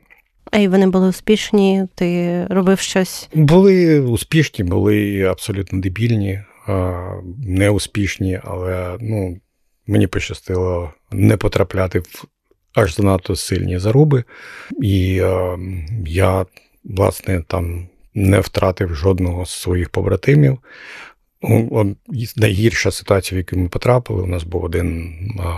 А 0.50 0.58
й 0.58 0.68
вони 0.68 0.86
були 0.86 1.08
успішні, 1.08 1.86
ти 1.94 2.46
робив 2.46 2.78
щось? 2.78 3.28
Були 3.34 4.00
успішні, 4.00 4.64
були 4.64 5.22
абсолютно 5.22 5.80
дебільні, 5.80 6.40
неуспішні, 7.46 8.40
але 8.44 8.96
ну, 9.00 9.40
мені 9.86 10.06
пощастило 10.06 10.92
не 11.12 11.36
потрапляти 11.36 11.98
в 11.98 12.24
аж 12.74 12.94
занадто 12.94 13.36
сильні 13.36 13.78
заруби. 13.78 14.24
І 14.82 15.18
е, 15.22 15.58
я, 16.06 16.46
власне, 16.84 17.42
там 17.46 17.88
не 18.14 18.40
втратив 18.40 18.94
жодного 18.94 19.46
з 19.46 19.50
своїх 19.50 19.90
побратимів. 19.90 20.58
Ну, 21.48 21.96
найгірша 22.36 22.90
ситуація, 22.90 23.36
в 23.36 23.38
яку 23.38 23.56
ми 23.56 23.68
потрапили, 23.68 24.22
у 24.22 24.26
нас 24.26 24.44
був 24.44 24.64
один 24.64 25.14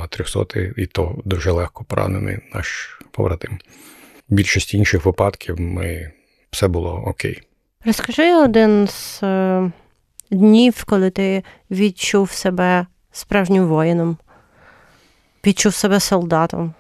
трьохсотий, 0.09 0.73
і 0.76 0.87
то 0.87 1.23
дуже 1.25 1.50
легко 1.50 1.85
поранений 1.85 2.38
наш 2.55 2.99
побратим. 3.11 3.59
В 4.28 4.35
більшості 4.35 4.76
інших 4.76 5.05
випадків 5.05 5.61
ми 5.61 6.12
все 6.50 6.69
було 6.69 7.02
окей. 7.07 7.43
Розкажи 7.85 8.35
один 8.35 8.87
з 8.88 9.23
е, 9.23 9.71
днів, 10.31 10.85
коли 10.85 11.11
ти 11.11 11.43
відчув 11.71 12.31
себе 12.31 12.87
справжнім 13.12 13.66
воїном, 13.66 14.16
відчув 15.47 15.75
себе 15.75 16.00
солдатом. 16.00 16.75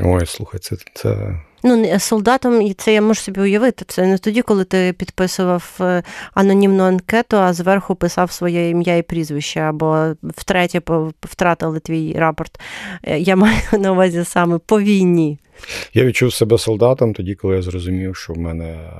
Ой, 0.00 0.26
слухай, 0.26 0.60
це. 0.60 0.76
це... 0.94 1.40
Ну, 1.62 1.98
солдатом, 1.98 2.62
і 2.62 2.74
це 2.74 2.94
я 2.94 3.02
можу 3.02 3.20
собі 3.20 3.40
уявити. 3.40 3.84
Це 3.88 4.06
не 4.06 4.18
тоді, 4.18 4.42
коли 4.42 4.64
ти 4.64 4.94
підписував 4.98 5.76
е, 5.80 6.02
анонімну 6.34 6.84
анкету, 6.84 7.36
а 7.36 7.52
зверху 7.52 7.94
писав 7.94 8.32
своє 8.32 8.70
ім'я 8.70 8.96
і 8.96 9.02
прізвище, 9.02 9.60
або 9.60 10.14
втретє 10.22 10.80
втратили 11.22 11.80
твій 11.80 12.12
рапорт. 12.12 12.60
Е, 13.02 13.18
я 13.18 13.36
маю 13.42 13.58
на 13.72 13.92
увазі 13.92 14.24
саме 14.24 14.58
по 14.58 14.80
війні. 14.80 15.38
Я 15.94 16.04
відчув 16.04 16.34
себе 16.34 16.58
солдатом 16.58 17.14
тоді, 17.14 17.34
коли 17.34 17.56
я 17.56 17.62
зрозумів, 17.62 18.16
що 18.16 18.32
в 18.32 18.38
мене. 18.38 18.92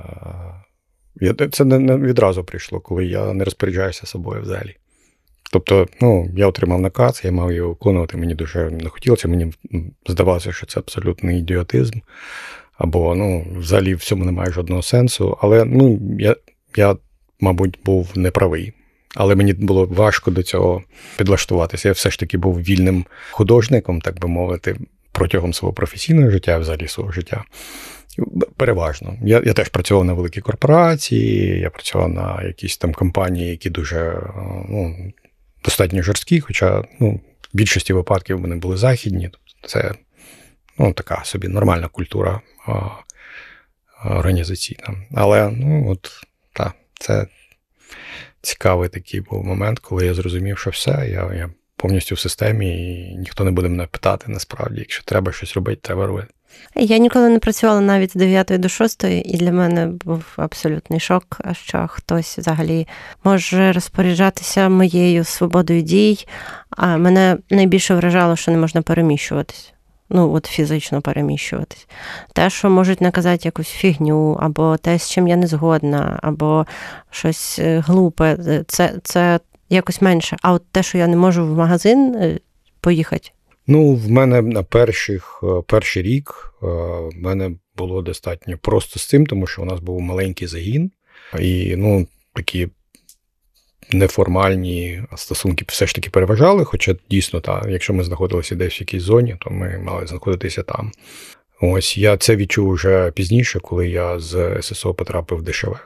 Це 1.53 1.65
не 1.65 1.97
відразу 1.97 2.45
прийшло, 2.45 2.81
коли 2.81 3.07
я 3.07 3.33
не 3.33 3.45
розпоряджаюся 3.45 4.07
собою 4.07 4.43
взагалі. 4.43 4.77
Тобто, 5.53 5.89
ну, 6.01 6.31
я 6.37 6.47
отримав 6.47 6.81
наказ, 6.81 7.21
я 7.25 7.33
мав 7.33 7.53
його 7.53 7.69
виконувати, 7.69 8.17
мені 8.17 8.35
дуже 8.35 8.71
не 8.71 8.89
хотілося, 8.89 9.29
мені 9.29 9.53
здавалося, 10.07 10.53
що 10.53 10.67
це 10.67 10.81
абсолютний 10.81 11.39
ідіотизм, 11.39 11.99
або 12.79 13.15
ну, 13.15 13.47
взагалі 13.57 13.95
в 13.95 14.01
цьому 14.01 14.25
немає 14.25 14.53
жодного 14.53 14.83
сенсу. 14.83 15.39
Але 15.41 15.65
ну, 15.65 16.01
я, 16.19 16.37
я, 16.77 16.97
мабуть, 17.41 17.79
був 17.85 18.11
неправий. 18.15 18.73
Але 19.15 19.35
мені 19.35 19.53
було 19.53 19.87
важко 19.87 20.31
до 20.31 20.43
цього 20.43 20.83
підлаштуватися. 21.17 21.89
Я 21.89 21.93
все 21.93 22.11
ж 22.11 22.19
таки 22.19 22.39
був 22.39 22.61
вільним 22.61 23.05
художником, 23.31 24.01
так 24.01 24.21
би 24.21 24.29
мовити, 24.29 24.77
протягом 25.13 25.53
свого 25.53 25.75
професійного 25.75 26.31
життя, 26.31 26.59
взагалі 26.59 26.89
свого 26.89 27.13
життя. 27.13 27.45
Переважно. 28.57 29.17
Я 29.25 29.43
я 29.47 29.53
теж 29.53 29.69
працював 29.69 30.05
на 30.05 30.13
великій 30.13 30.41
корпорації, 30.41 31.61
я 31.61 31.71
працював 31.71 32.09
на 32.09 32.43
якісь 32.43 32.77
там 32.77 32.93
компанії, 32.93 33.51
які 33.51 33.71
дуже 33.71 34.21
ну, 34.69 35.13
достатньо 35.69 36.03
жорсткі, 36.03 36.41
хоча 36.41 36.85
ну, 37.01 37.21
в 37.55 37.57
більшості 37.57 37.93
випадків 37.93 38.41
вони 38.41 38.57
були 38.57 38.77
західні. 38.77 39.31
Це 39.67 39.95
ну, 40.79 40.93
така 40.93 41.25
собі 41.25 41.49
нормальна 41.49 41.89
культура 41.89 42.41
а, 42.67 42.91
організаційна. 44.05 45.07
Але 45.15 45.51
ну, 45.51 45.91
от, 45.91 46.11
та, 46.53 46.73
це 47.01 47.27
цікавий 48.43 48.89
такий 48.89 49.21
був 49.21 49.45
момент, 49.45 49.79
коли 49.79 50.07
я 50.07 50.15
зрозумів, 50.15 50.59
що 50.59 50.71
все, 50.71 50.91
я 50.91 51.35
я 51.35 51.51
повністю 51.77 52.15
в 52.15 52.19
системі, 52.19 52.99
і 53.11 53.17
ніхто 53.17 53.45
не 53.45 53.51
буде 53.51 53.69
мене 53.69 53.87
питати 53.87 54.25
насправді. 54.29 54.79
Якщо 54.79 55.05
треба 55.05 55.33
щось 55.33 55.55
робити, 55.55 55.81
треба 55.85 56.07
робити. 56.07 56.29
Я 56.75 56.99
ніколи 56.99 57.29
не 57.29 57.39
працювала 57.39 57.81
навіть 57.81 58.13
з 58.13 58.15
9 58.15 58.47
до 58.47 58.69
6, 58.69 59.05
і 59.05 59.37
для 59.37 59.53
мене 59.53 59.87
був 59.87 60.25
абсолютний 60.37 61.01
шок, 61.01 61.41
що 61.53 61.87
хтось 61.89 62.39
взагалі 62.39 62.87
може 63.25 63.73
розпоряджатися 63.73 64.69
моєю 64.69 65.25
свободою 65.25 65.83
дій. 65.83 66.27
А 66.71 66.97
мене 66.97 67.37
найбільше 67.51 67.95
вражало, 67.95 68.37
що 68.37 68.51
не 68.51 68.59
можна 68.59 68.83
переміщуватись. 68.83 69.73
Ну, 70.11 70.33
от 70.33 70.47
фізично 70.47 71.01
переміщуватись. 71.01 71.89
Те, 72.33 72.51
що 72.51 72.71
можуть 72.71 73.01
наказати 73.01 73.41
якусь 73.45 73.69
фігню, 73.69 74.39
або 74.41 74.77
те, 74.77 74.99
з 74.99 75.11
чим 75.11 75.29
я 75.29 75.37
не 75.37 75.47
згодна, 75.47 76.19
або 76.23 76.67
щось 77.11 77.59
е, 77.59 77.79
глупе, 77.87 78.37
це 78.67 78.93
це 79.03 79.41
якось 79.69 80.03
менше. 80.03 80.37
А 80.43 80.53
от 80.53 80.63
те, 80.73 80.83
що 80.83 80.99
я 80.99 81.07
не 81.07 81.17
можу 81.17 81.47
в 81.47 81.57
магазин 81.57 82.15
е, 82.15 82.39
поїхати, 82.81 83.31
Ну, 83.71 83.95
в 83.95 84.11
мене 84.11 84.43
на 84.43 84.63
перших, 84.63 85.41
е, 85.43 85.63
перший 85.67 86.03
рік 86.03 86.55
е, 86.63 86.67
в 86.67 87.11
мене 87.15 87.51
було 87.77 88.03
достатньо 88.03 88.59
просто 88.63 88.99
з 88.99 89.07
цим, 89.07 89.27
тому 89.27 89.47
що 89.47 89.63
у 89.63 89.65
нас 89.65 89.81
був 89.81 90.01
маленький 90.01 90.49
загін, 90.49 90.91
і 91.39 91.77
ну, 91.77 92.07
такі 92.35 92.69
неформальні 93.93 95.03
стосунки 95.17 95.65
все 95.69 95.87
ж 95.87 95.95
таки 95.95 96.11
переважали. 96.11 96.65
Хоча 96.65 96.97
дійсно, 97.11 97.41
та, 97.41 97.67
якщо 97.69 97.93
ми 97.93 98.05
знаходилися 98.05 98.55
десь 98.55 98.79
в 98.79 98.83
якійсь 98.83 99.03
зоні, 99.03 99.37
то 99.41 99.51
ми 99.51 99.79
мали 99.79 100.07
знаходитися 100.07 100.63
там. 100.63 100.93
Ось 101.61 101.99
я 101.99 102.17
це 102.17 102.37
відчув 102.37 102.73
вже 102.73 103.11
пізніше, 103.11 103.61
коли 103.61 103.89
я 103.89 104.19
з 104.19 104.63
ССО 104.63 104.95
потрапив 104.95 105.39
в 105.39 105.43
ДШВ. 105.43 105.77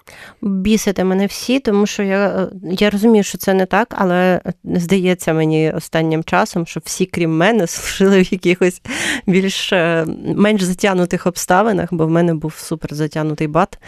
Бісите 0.42 1.04
мене 1.04 1.26
всі, 1.26 1.60
тому 1.60 1.86
що 1.86 2.02
я 2.02 2.48
я 2.62 2.90
розумію, 2.90 3.24
що 3.24 3.38
це 3.38 3.54
не 3.54 3.66
так, 3.66 3.94
але 3.98 4.40
здається 4.64 5.32
мені 5.32 5.72
останнім 5.72 6.24
часом, 6.24 6.66
що 6.66 6.80
всі, 6.84 7.06
крім 7.06 7.36
мене, 7.36 7.66
служили 7.66 8.22
в 8.22 8.32
якихось 8.32 8.82
більш 9.26 9.72
е, 9.72 10.06
менш 10.36 10.62
затягнутих 10.62 11.26
обставинах, 11.26 11.88
бо 11.92 12.06
в 12.06 12.10
мене 12.10 12.34
був 12.34 12.54
супер 12.54 12.94
затягнутий 12.94 13.46
бат. 13.46 13.78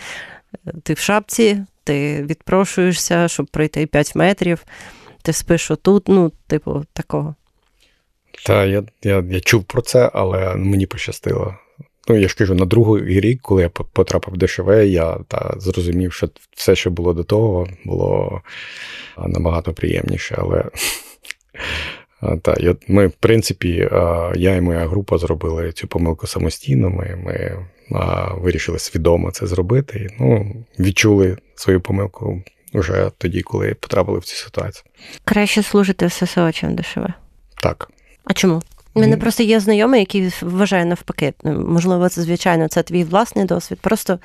Ти 0.83 0.95
в 0.95 0.99
шапці, 0.99 1.65
ти 1.85 2.23
відпрошуєшся, 2.23 3.29
щоб 3.29 3.47
пройти 3.47 3.87
5 3.87 4.15
метрів, 4.15 4.65
ти 5.23 5.33
спиш 5.33 5.71
отут, 5.71 6.09
ну, 6.09 6.33
типу, 6.47 6.85
такого. 6.93 7.35
Так, 8.47 8.69
я, 8.69 8.83
я, 9.03 9.25
я 9.31 9.41
чув 9.41 9.65
про 9.65 9.83
це, 9.83 10.11
але 10.15 10.55
мені 10.55 10.87
пощастило. 10.87 11.55
Ну, 12.09 12.17
я 12.17 12.29
ж 12.29 12.37
кажу, 12.37 12.55
на 12.55 12.65
другий 12.65 13.21
рік, 13.21 13.41
коли 13.43 13.63
я 13.63 13.69
потрапив 13.69 14.35
в 14.35 14.39
ДШВ, 14.39 14.71
я 14.71 15.19
та, 15.29 15.55
зрозумів, 15.59 16.13
що 16.13 16.29
все, 16.57 16.77
що 16.77 16.91
було 16.91 17.13
до 17.13 17.25
того, 17.25 17.69
було 17.85 18.43
набагато 19.27 19.73
приємніше. 19.73 20.37
Але 20.39 20.65
та, 22.43 22.57
я, 22.61 22.77
ми, 22.89 23.07
в 23.07 23.13
принципі, 23.13 23.91
я 24.35 24.57
і 24.57 24.61
моя 24.61 24.87
група 24.87 25.19
зробили 25.19 25.73
цю 25.73 25.87
помилку 25.87 26.27
самостійно. 26.27 26.91
Ми 26.91 27.19
ми 27.25 27.67
вирішили 28.37 28.79
свідомо 28.79 29.31
це 29.31 29.47
зробити. 29.47 30.09
Ну, 30.21 30.57
Відчули 30.79 31.37
свою 31.55 31.81
помилку 31.81 32.43
вже 32.75 33.11
тоді, 33.19 33.43
коли 33.43 33.75
потрапили 33.75 34.19
в 34.19 34.25
цю 34.25 34.37
ситуацію. 34.37 34.85
Краще 35.25 35.63
служити 35.63 36.07
в 36.07 36.13
ССО, 36.13 36.53
чим 36.53 36.77
ДШВ? 36.77 37.07
Так. 37.63 37.91
А 38.25 38.33
чому? 38.33 38.63
У 38.95 39.01
мене 39.01 39.17
просто 39.17 39.43
є 39.43 39.61
знайомий, 39.61 40.01
який 40.01 40.31
вважає 40.43 40.85
навпаки. 40.85 41.33
Можливо, 41.45 42.09
це 42.09 42.23
звичайно, 42.23 42.69
це 42.69 42.83
твій 42.83 43.05
власний 43.05 43.45
досвід. 43.45 43.79
Просто 43.81 44.19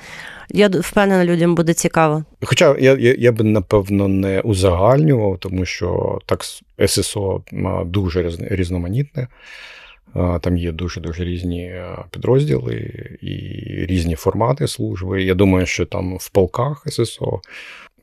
я 0.50 0.68
впевнена, 0.68 1.26
людям 1.26 1.56
буде 1.56 1.74
цікаво. 1.74 2.24
Хоча 2.42 2.76
я 2.80 2.94
я, 2.94 3.16
я 3.18 3.32
би 3.32 3.44
напевно 3.44 4.08
не 4.08 4.42
узагальнював, 4.42 5.38
тому 5.40 5.66
що 5.66 6.20
так 6.26 6.44
ССО 6.88 7.44
дуже 7.86 8.32
різноманітне. 8.40 9.28
Там 10.42 10.58
є 10.58 10.72
дуже 10.72 11.02
дуже 11.02 11.24
різні 11.24 11.76
підрозділи 12.12 12.76
і 13.22 13.30
різні 13.86 14.16
формати 14.16 14.68
служби. 14.68 15.24
Я 15.24 15.36
думаю, 15.36 15.66
що 15.66 15.86
там 15.86 16.18
в 16.18 16.30
полках 16.30 16.84
ССО 16.88 17.42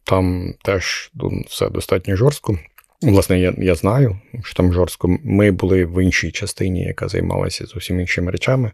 там 0.05 0.55
теж 0.63 1.11
ну, 1.15 1.43
все 1.49 1.69
достатньо 1.69 2.17
жорстко. 2.17 2.59
Власне, 3.03 3.41
я 3.41 3.55
я 3.59 3.75
знаю, 3.75 4.19
що 4.45 4.55
там 4.55 4.73
жорстко. 4.73 5.19
Ми 5.25 5.51
були 5.51 5.85
в 5.85 6.05
іншій 6.05 6.31
частині, 6.31 6.83
яка 6.83 7.09
займалася 7.09 7.67
зовсім 7.67 8.01
іншими 8.01 8.33
речами. 8.33 8.73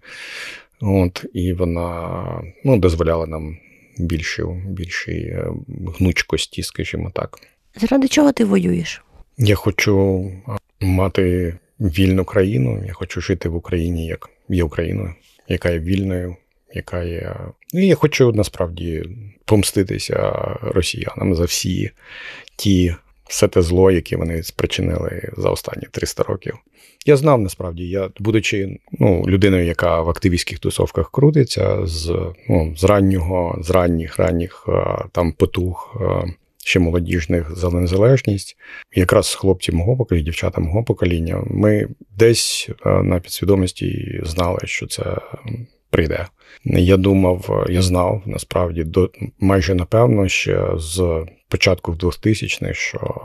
От, 0.80 1.24
І 1.34 1.52
вона 1.52 2.22
ну, 2.64 2.78
дозволяла 2.78 3.26
нам 3.26 3.56
більші, 3.98 4.42
більші 4.66 5.12
е, 5.12 5.46
гнучкості, 5.98 6.62
скажімо 6.62 7.10
так. 7.14 7.38
Заради 7.76 8.08
чого 8.08 8.32
ти 8.32 8.44
воюєш? 8.44 9.02
Я 9.38 9.54
хочу 9.54 10.24
мати 10.80 11.54
вільну 11.80 12.24
країну. 12.24 12.84
Я 12.86 12.92
хочу 12.92 13.20
жити 13.20 13.48
в 13.48 13.56
Україні, 13.56 14.06
як 14.06 14.30
є 14.48 14.64
Україною, 14.64 15.14
яка 15.48 15.70
є 15.70 15.78
вільною, 15.78 16.36
яка 16.74 17.02
є. 17.02 17.36
Ну, 17.72 17.80
і 17.80 17.86
я 17.86 17.94
хочу 17.94 18.32
насправді 18.32 19.04
помститися 19.44 20.32
росіянам 20.62 21.34
за 21.34 21.44
всі 21.44 21.90
ті 22.56 22.94
все 23.32 23.48
те 23.48 23.62
зло, 23.62 23.90
яке 23.90 24.16
вони 24.16 24.42
спричинили 24.42 25.30
за 25.36 25.50
останні 25.50 25.86
300 25.90 26.22
років. 26.22 26.54
Я 27.06 27.16
знав 27.16 27.40
насправді, 27.40 27.88
я, 27.88 28.10
будучи 28.18 28.78
ну, 28.92 29.24
людиною, 29.26 29.64
яка 29.64 30.00
в 30.00 30.08
активістських 30.08 30.58
тусовках 30.58 31.10
крутиться, 31.10 31.86
з 31.86 32.18
ну, 32.48 32.74
з 32.76 32.84
раннього, 32.84 33.58
з 33.62 33.70
ранніх 33.70 34.18
ранніх 34.18 34.68
там 35.12 35.32
потух 35.32 35.96
ще 36.64 36.78
молодіжних 36.78 37.56
за 37.56 37.70
незалежність, 37.70 38.56
якраз 38.94 39.34
хлопці 39.34 39.72
мого 39.72 39.96
покоління, 39.96 40.24
дівчата 40.24 40.60
мого 40.60 40.84
покоління, 40.84 41.42
ми 41.46 41.88
десь 42.18 42.70
на 42.84 43.20
підсвідомості 43.20 44.20
знали, 44.24 44.60
що 44.64 44.86
це 44.86 45.04
прийде. 45.90 46.26
Я 46.64 46.96
думав, 46.96 47.66
я 47.70 47.82
знав 47.82 48.22
насправді 48.26 48.84
до 48.84 49.10
майже 49.40 49.74
напевно 49.74 50.28
ще 50.28 50.66
з 50.76 51.24
початку 51.52 51.92
в 51.92 51.97
2000-х, 51.97 52.75
що 52.75 53.25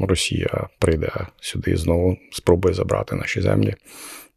Росія 0.00 0.68
прийде 0.78 1.10
сюди 1.40 1.76
знову, 1.76 2.16
спробує 2.32 2.74
забрати 2.74 3.16
наші 3.16 3.40
землі, 3.40 3.74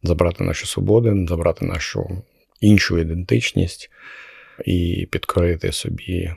забрати 0.02 0.44
наші 0.44 0.66
свободи, 0.66 1.26
забрати 1.28 1.64
нашу 1.64 2.22
іншу 2.60 2.98
ідентичність 2.98 3.90
і 4.64 5.08
підкорити 5.10 5.72
собі 5.72 6.30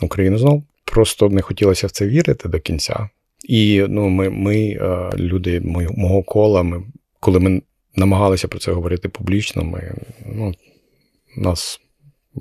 Україну 0.00 0.38
знову. 0.38 0.64
Просто 0.84 1.28
не 1.28 1.42
хотілося 1.42 1.86
в 1.86 1.90
це 1.90 2.06
вірити 2.06 2.48
до 2.48 2.60
кінця. 2.60 3.08
І 3.48 3.84
ну, 3.88 4.08
ми, 4.08 4.30
ми 4.30 4.56
е, 4.68 5.10
люди 5.16 5.60
мого 5.96 6.22
кола, 6.22 6.62
ми, 6.62 6.82
коли 7.20 7.40
ми 7.40 7.62
намагалися 7.94 8.48
про 8.48 8.58
це 8.58 8.72
говорити 8.72 9.08
публічно, 9.08 9.64
ми 9.64 9.94
ну, 10.26 10.54
нас 11.36 11.80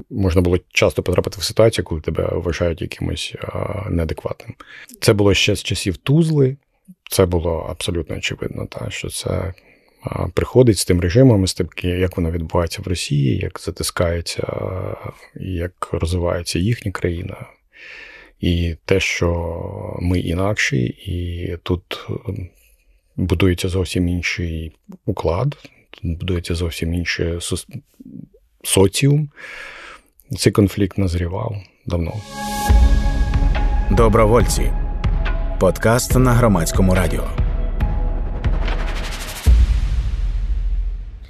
можна 0.09 0.41
було 0.41 0.57
часто 0.69 1.03
потрапити 1.03 1.37
в 1.39 1.43
ситуацію, 1.43 1.85
коли 1.85 2.01
тебе 2.01 2.29
вважають 2.31 2.81
якимось 2.81 3.35
неадекватним. 3.89 4.55
Це 5.01 5.13
було 5.13 5.33
ще 5.33 5.55
з 5.55 5.63
часів 5.63 5.97
Тузли. 5.97 6.57
Це 7.09 7.25
було 7.25 7.67
абсолютно 7.69 8.15
очевидно, 8.15 8.65
та, 8.65 8.89
що 8.89 9.09
це 9.09 9.53
приходить 10.33 10.77
з 10.77 10.85
тим 10.85 11.01
режимом, 11.01 11.47
з 11.47 11.53
тим, 11.53 11.69
як 11.83 12.17
воно 12.17 12.31
відбувається 12.31 12.81
в 12.81 12.87
Росії, 12.87 13.37
як 13.37 13.59
затискається, 13.59 14.47
як 15.35 15.89
розвивається 15.91 16.59
їхня 16.59 16.91
країна. 16.91 17.45
І 18.39 18.75
те, 18.85 18.99
що 18.99 19.97
ми 20.01 20.19
інакші, 20.19 20.85
і 20.85 21.57
тут 21.63 22.07
будується 23.15 23.69
зовсім 23.69 24.07
інший 24.07 24.71
уклад, 25.05 25.57
тут 25.91 26.17
будується 26.17 26.55
зовсім 26.55 26.93
інший 26.93 27.39
соціум. 28.63 29.29
Цей 30.31 30.51
конфлікт 30.51 30.97
назрівав 30.97 31.55
давно. 31.85 32.13
Добровольці. 33.91 34.71
Подкаст 35.59 36.15
на 36.15 36.33
громадському 36.33 36.95
радіо. 36.95 37.23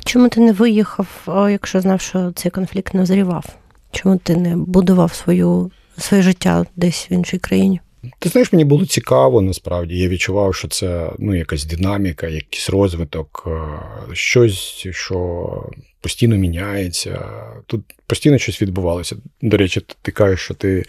Чому 0.05 0.29
ти 0.29 0.41
не 0.41 0.51
виїхав, 0.51 1.07
якщо 1.51 1.81
знав, 1.81 2.01
що 2.01 2.31
цей 2.31 2.51
конфлікт 2.51 2.93
назрівав? 2.93 3.45
Чому 3.91 4.17
ти 4.17 4.35
не 4.35 4.55
будував 4.55 5.13
свою, 5.13 5.71
своє 5.97 6.23
життя 6.23 6.65
десь 6.75 7.07
в 7.09 7.13
іншій 7.13 7.37
країні? 7.37 7.81
Ти 8.19 8.29
знаєш, 8.29 8.53
мені 8.53 8.65
було 8.65 8.85
цікаво 8.85 9.41
насправді. 9.41 9.97
Я 9.97 10.09
відчував, 10.09 10.55
що 10.55 10.67
це 10.67 11.09
ну, 11.19 11.35
якась 11.35 11.65
динаміка, 11.65 12.27
якийсь 12.27 12.69
розвиток, 12.69 13.47
е, 13.47 13.51
щось, 14.13 14.88
що 14.91 15.50
постійно 16.01 16.35
міняється. 16.35 17.29
Тут 17.67 17.81
постійно 18.07 18.38
щось 18.38 18.62
відбувалося. 18.62 19.15
До 19.41 19.57
речі, 19.57 19.81
ти 20.01 20.12
кажеш, 20.12 20.39
що 20.39 20.53
ти 20.53 20.85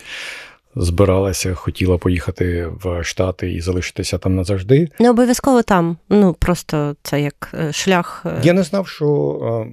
збиралася, 0.77 1.55
хотіла 1.55 1.99
поїхати 1.99 2.67
в 2.85 3.05
Штати 3.05 3.53
і 3.53 3.61
залишитися 3.61 4.19
там 4.19 4.37
назавжди. 4.37 4.89
Не 4.99 5.11
обов'язково 5.11 5.63
там. 5.63 5.97
Ну 6.09 6.37
просто 6.39 6.97
це 7.03 7.21
як 7.21 7.55
е, 7.55 7.73
шлях. 7.73 8.23
Е. 8.27 8.41
Я 8.43 8.53
не 8.53 8.63
знав, 8.63 8.89
що. 8.89 9.67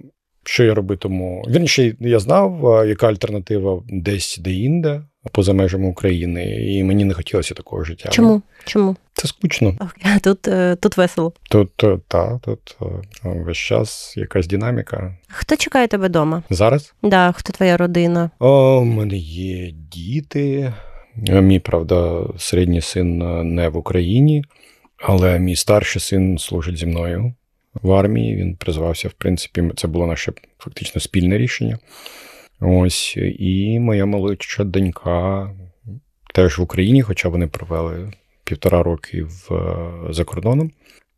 Що 0.46 0.64
я 0.64 0.74
робитиму? 0.74 1.46
Вірніше, 1.50 1.96
я 2.00 2.20
знав, 2.20 2.84
яка 2.88 3.08
альтернатива 3.08 3.84
десь 3.90 4.38
де-інде, 4.38 5.02
поза 5.32 5.54
межами 5.54 5.88
України, 5.88 6.46
і 6.46 6.84
мені 6.84 7.06
не 7.06 7.14
хотілося 7.14 7.54
такого 7.54 7.84
життя. 7.84 8.10
Чому? 8.10 8.42
Чому? 8.66 8.96
Це 9.14 9.28
скучно. 9.28 9.78
Тут 10.24 10.48
е, 10.48 10.76
тут 10.76 10.98
весело. 10.98 11.34
Тут 11.50 11.76
так, 12.08 12.42
тут 12.42 12.78
весь 13.24 13.58
час 13.58 14.14
якась 14.18 14.48
динаміка. 14.48 15.18
Хто 15.28 15.56
чекає 15.56 15.88
тебе 15.88 16.08
вдома? 16.08 16.44
Зараз? 16.50 16.94
Да, 17.04 17.32
Хто 17.32 17.54
твоя 17.54 17.78
родина? 17.78 18.30
О, 18.40 18.78
У 18.80 18.84
мене 18.86 19.18
є 19.18 19.72
діти. 19.72 20.74
Мій 21.16 21.60
правда, 21.60 22.24
середній 22.38 22.82
син 22.82 23.18
не 23.56 23.70
в 23.70 23.78
Україні, 23.78 24.44
але 24.98 25.40
мій 25.40 25.56
старший 25.56 26.02
син 26.02 26.38
служить 26.38 26.78
зі 26.78 26.86
мною 26.86 27.34
в 27.82 27.92
армії. 27.92 28.36
Він 28.36 28.56
призвався, 28.56 29.08
в 29.08 29.14
принципі, 29.14 29.64
це 29.76 29.88
було 29.88 30.08
наше 30.08 30.34
фактично 30.60 31.02
спільне 31.02 31.38
рішення. 31.38 31.80
Ось, 32.66 33.18
і 33.40 33.80
моя 33.80 34.06
молодша 34.06 34.64
донька 34.64 35.50
теж 36.34 36.58
в 36.58 36.62
Україні, 36.62 37.02
хоча 37.02 37.30
вони 37.30 37.48
провели 37.48 38.14
півтора 38.44 38.84
роки 38.84 39.24
в, 39.24 39.50
за 40.10 40.24
кордоном, 40.24 40.72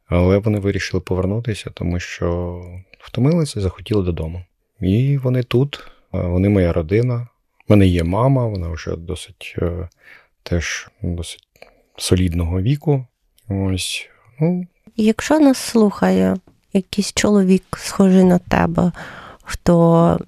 але 0.08 0.38
вони 0.38 0.60
вирішили 0.60 1.02
повернутися, 1.02 1.70
тому 1.74 2.00
що 2.00 2.62
втомилися 3.00 3.62
захотіли 3.62 4.04
додому. 4.04 4.46
І 4.82 5.18
вони 5.18 5.44
тут, 5.44 5.88
вони 6.12 6.50
моя 6.50 6.74
родина. 6.74 7.28
У 7.68 7.74
мене 7.74 7.88
є 7.88 8.04
мама, 8.04 8.48
вона 8.48 8.70
вже 8.70 8.96
досить 8.96 9.56
е, 9.58 9.90
теж 10.44 10.90
досить 11.02 11.48
солідного 11.98 12.62
віку. 12.62 13.06
Ось, 13.50 14.10
ну. 14.40 14.68
Якщо 14.96 15.40
нас 15.40 15.58
слухає 15.58 16.38
якийсь 16.74 17.14
чоловік, 17.14 17.64
схожий 17.78 18.24
на 18.24 18.38
тебе, 18.38 18.92
хто 19.44 20.20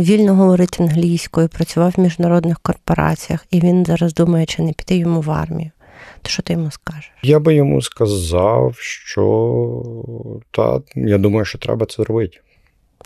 вільно 0.00 0.34
говорить 0.34 0.80
англійською, 0.80 1.48
працював 1.48 1.94
в 1.96 2.00
міжнародних 2.00 2.60
корпораціях, 2.60 3.46
і 3.50 3.60
він 3.60 3.84
зараз 3.84 4.14
думає, 4.14 4.46
чи 4.46 4.62
не 4.62 4.72
піти 4.72 4.96
йому 4.96 5.20
в 5.20 5.30
армію. 5.30 5.70
То 6.22 6.30
що 6.30 6.42
ти 6.42 6.52
йому 6.52 6.70
скажеш? 6.70 7.12
Я 7.22 7.38
би 7.38 7.54
йому 7.54 7.82
сказав, 7.82 8.76
що 8.78 10.36
та 10.50 10.80
я 10.94 11.18
думаю, 11.18 11.44
що 11.44 11.58
треба 11.58 11.86
це 11.86 12.04
робити. 12.04 12.38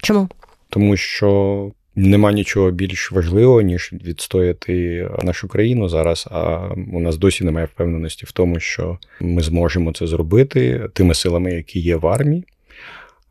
Чому? 0.03 0.29
Тому 0.69 0.97
що 0.97 1.71
нема 1.97 2.33
нічого 2.33 2.71
більш 2.71 3.12
важливого, 3.12 3.61
ніж 3.61 3.90
відстояти 3.92 5.09
нашу 5.23 5.49
країну 5.49 5.88
зараз. 5.88 6.29
А 6.31 6.69
у 6.92 7.01
нас 7.01 7.16
досі 7.16 7.45
немає 7.45 7.66
впевненості 7.66 8.27
в 8.27 8.33
тому, 8.33 8.61
що 8.61 8.99
ми 9.21 9.42
зможемо 9.42 9.92
це 9.92 10.07
зробити 10.07 10.88
тими 10.92 11.14
силами, 11.14 11.53
які 11.53 11.81
є 11.81 11.97
в 11.97 12.07
армії. 12.07 12.45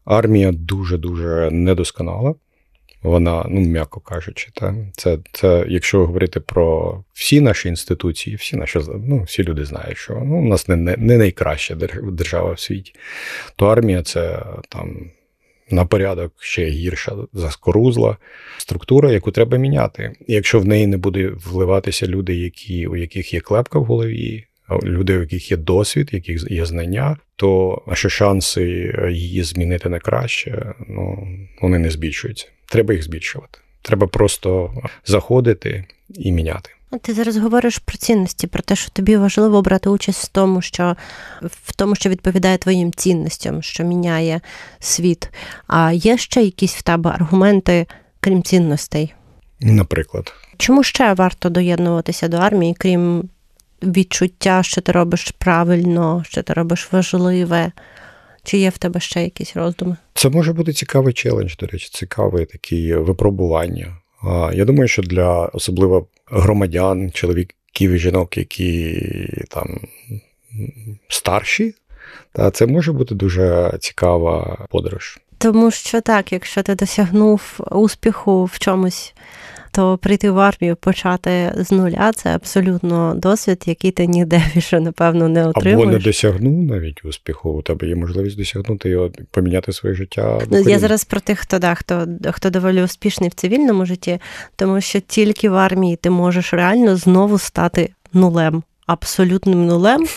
Армія 0.06 0.52
дуже 0.52 0.98
дуже 0.98 1.50
недосконала. 1.52 2.36
Вона, 3.06 3.46
ну 3.50 3.62
м'яко 3.62 4.00
кажучи, 4.00 4.50
та 4.54 4.76
це 4.94 5.18
це, 5.32 5.66
якщо 5.68 6.06
говорити 6.06 6.40
про 6.40 7.04
всі 7.14 7.42
наші 7.42 7.70
інституції, 7.70 8.36
всі 8.36 8.58
наші 8.58 8.80
ну, 9.08 9.24
всі 9.24 9.44
люди 9.44 9.66
знають, 9.66 9.98
що 9.98 10.14
ну, 10.26 10.38
у 10.38 10.46
нас 10.46 10.68
не 10.68 10.76
не, 10.76 11.18
найкраща 11.18 11.76
держава 12.04 12.54
в 12.54 12.60
світі, 12.60 12.94
то 13.56 13.68
армія 13.68 14.04
це 14.04 14.46
там 14.70 15.12
на 15.70 15.86
порядок 15.86 16.34
ще 16.40 16.66
гірша 16.66 17.16
заскорузла 17.34 18.18
структура, 18.58 19.12
яку 19.12 19.32
треба 19.32 19.58
міняти. 19.58 20.14
І 20.28 20.34
якщо 20.34 20.60
в 20.60 20.66
неї 20.66 20.88
не 20.88 20.98
буде 20.98 21.32
вливатися 21.46 22.08
люди, 22.08 22.36
які, 22.36 22.88
у 22.88 22.96
яких 22.96 23.34
є 23.34 23.40
клепка 23.40 23.80
в 23.80 23.86
голові, 23.86 24.46
люди, 24.84 25.18
у 25.18 25.22
яких 25.22 25.52
є 25.52 25.58
досвід, 25.58 26.10
яких 26.12 26.52
є 26.52 26.66
знання, 26.66 27.18
то 27.36 27.82
наші 27.88 28.10
шанси 28.10 28.94
її 29.12 29.44
змінити 29.44 29.90
на 29.90 30.00
краще, 30.00 30.74
ну 30.88 31.28
вони 31.62 31.80
не 31.80 31.90
збільшуються. 31.90 32.48
Треба 32.66 32.94
їх 32.94 33.04
збільшувати. 33.04 33.60
Треба 33.82 34.08
просто 34.08 34.74
заходити 35.06 35.86
і 36.10 36.32
міняти. 36.32 36.70
Ти 37.02 37.14
зараз 37.14 37.38
говориш 37.38 37.78
про 37.78 37.98
цінності, 37.98 38.48
про 38.48 38.62
те, 38.62 38.76
що 38.76 38.90
тобі 38.90 39.18
важливо 39.18 39.62
брати 39.62 39.90
участь 39.90 40.24
в 40.24 40.28
тому, 40.28 40.62
що 40.62 40.96
в 41.42 41.74
тому, 41.76 41.96
що 41.96 42.10
відповідає 42.10 42.58
твоїм 42.58 42.94
цінностям, 42.94 43.64
що 43.64 43.84
міняє 43.84 44.42
світ. 44.80 45.30
А 45.68 45.92
є 45.92 46.18
ще 46.18 46.42
якісь 46.42 46.76
в 46.76 46.82
тебе 46.82 47.10
аргументи, 47.10 47.86
крім 48.20 48.44
цінностей? 48.44 49.14
Наприклад, 49.60 50.34
чому 50.58 50.84
ще 50.84 51.14
варто 51.14 51.50
доєднуватися 51.50 52.28
до 52.28 52.38
армії, 52.38 52.76
крім 52.80 53.30
відчуття, 53.84 54.64
що 54.64 54.82
ти 54.82 54.92
робиш 54.92 55.34
правильно, 55.38 56.24
що 56.28 56.44
ти 56.44 56.54
робиш 56.54 56.88
важливе? 56.92 57.72
Чи 58.46 58.58
є 58.58 58.70
в 58.70 58.78
тебе 58.78 59.00
ще 59.00 59.24
якісь 59.24 59.56
роздуми? 59.56 59.98
Це 60.14 60.30
може 60.30 60.54
бути 60.54 60.74
цікавий 60.74 61.14
челендж, 61.14 61.56
до 61.56 61.66
речі, 61.66 61.90
цікаве 61.94 62.46
такі 62.46 62.96
випробування. 62.96 63.98
Я 64.54 64.66
думаю, 64.66 64.88
що 64.88 65.02
для 65.02 65.46
особливо 65.46 66.08
громадян, 66.26 67.12
чоловіків 67.12 67.92
і 67.92 67.98
жінок, 67.98 68.38
які 68.38 69.02
там 69.50 69.80
старші, 71.08 71.76
та 72.32 72.52
це 72.52 72.66
може 72.66 72.92
бути 72.94 73.16
дуже 73.16 73.78
цікава 73.80 74.66
подорож. 74.70 75.20
Тому 75.38 75.72
що 75.72 76.02
так, 76.02 76.32
якщо 76.32 76.64
ти 76.64 76.76
досягнув 76.76 77.60
успіху 77.72 78.46
в 78.46 78.60
чомусь 78.60 79.14
то 79.76 79.98
прийти 79.98 80.32
в 80.32 80.40
армію, 80.40 80.76
почати 80.76 81.54
з 81.58 81.72
нуля 81.72 82.12
це 82.16 82.36
абсолютно 82.36 83.14
досвід, 83.16 83.64
який 83.66 83.92
ти 83.92 84.08
ніде 84.08 84.44
більше, 84.56 84.80
напевно, 84.80 85.28
не 85.30 85.48
отримуєш. 85.48 85.88
Або 85.88 85.92
не 85.92 86.00
досягнув 86.00 86.64
навіть 86.64 87.06
успіху. 87.06 87.50
У 87.50 87.62
тебе 87.62 87.88
є 87.88 87.96
можливість 87.96 88.38
досягнути 88.38 88.90
його, 88.90 89.12
поміняти 89.32 89.72
своє 89.72 89.96
життя. 89.96 90.42
Ну, 90.52 90.60
я 90.60 90.80
зараз 90.80 91.04
про 91.04 91.20
тих, 91.20 91.40
хто 91.40 91.60
да, 91.60 91.76
хто 91.76 92.08
хто 92.32 92.50
доволі 92.50 92.84
успішний 92.84 93.30
в 93.30 93.34
цивільному 93.34 93.86
житті, 93.86 94.20
тому 94.56 94.82
що 94.82 95.00
тільки 95.00 95.50
в 95.50 95.56
армії 95.56 95.96
ти 95.96 96.10
можеш 96.10 96.54
реально 96.54 96.96
знову 96.96 97.38
стати 97.38 97.90
нулем 98.14 98.64
абсолютним 98.86 99.66
нулем. 99.66 100.08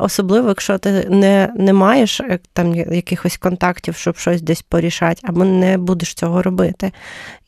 Особливо, 0.00 0.48
якщо 0.48 0.78
ти 0.78 1.06
не 1.10 1.52
не 1.56 1.72
маєш 1.72 2.20
е, 2.20 2.38
там 2.52 2.74
якихось 2.74 3.36
контактів, 3.36 3.96
щоб 3.96 4.16
щось 4.16 4.42
десь 4.42 4.62
порішати, 4.62 5.20
або 5.24 5.44
не 5.44 5.78
будеш 5.78 6.14
цього 6.14 6.42
робити. 6.42 6.92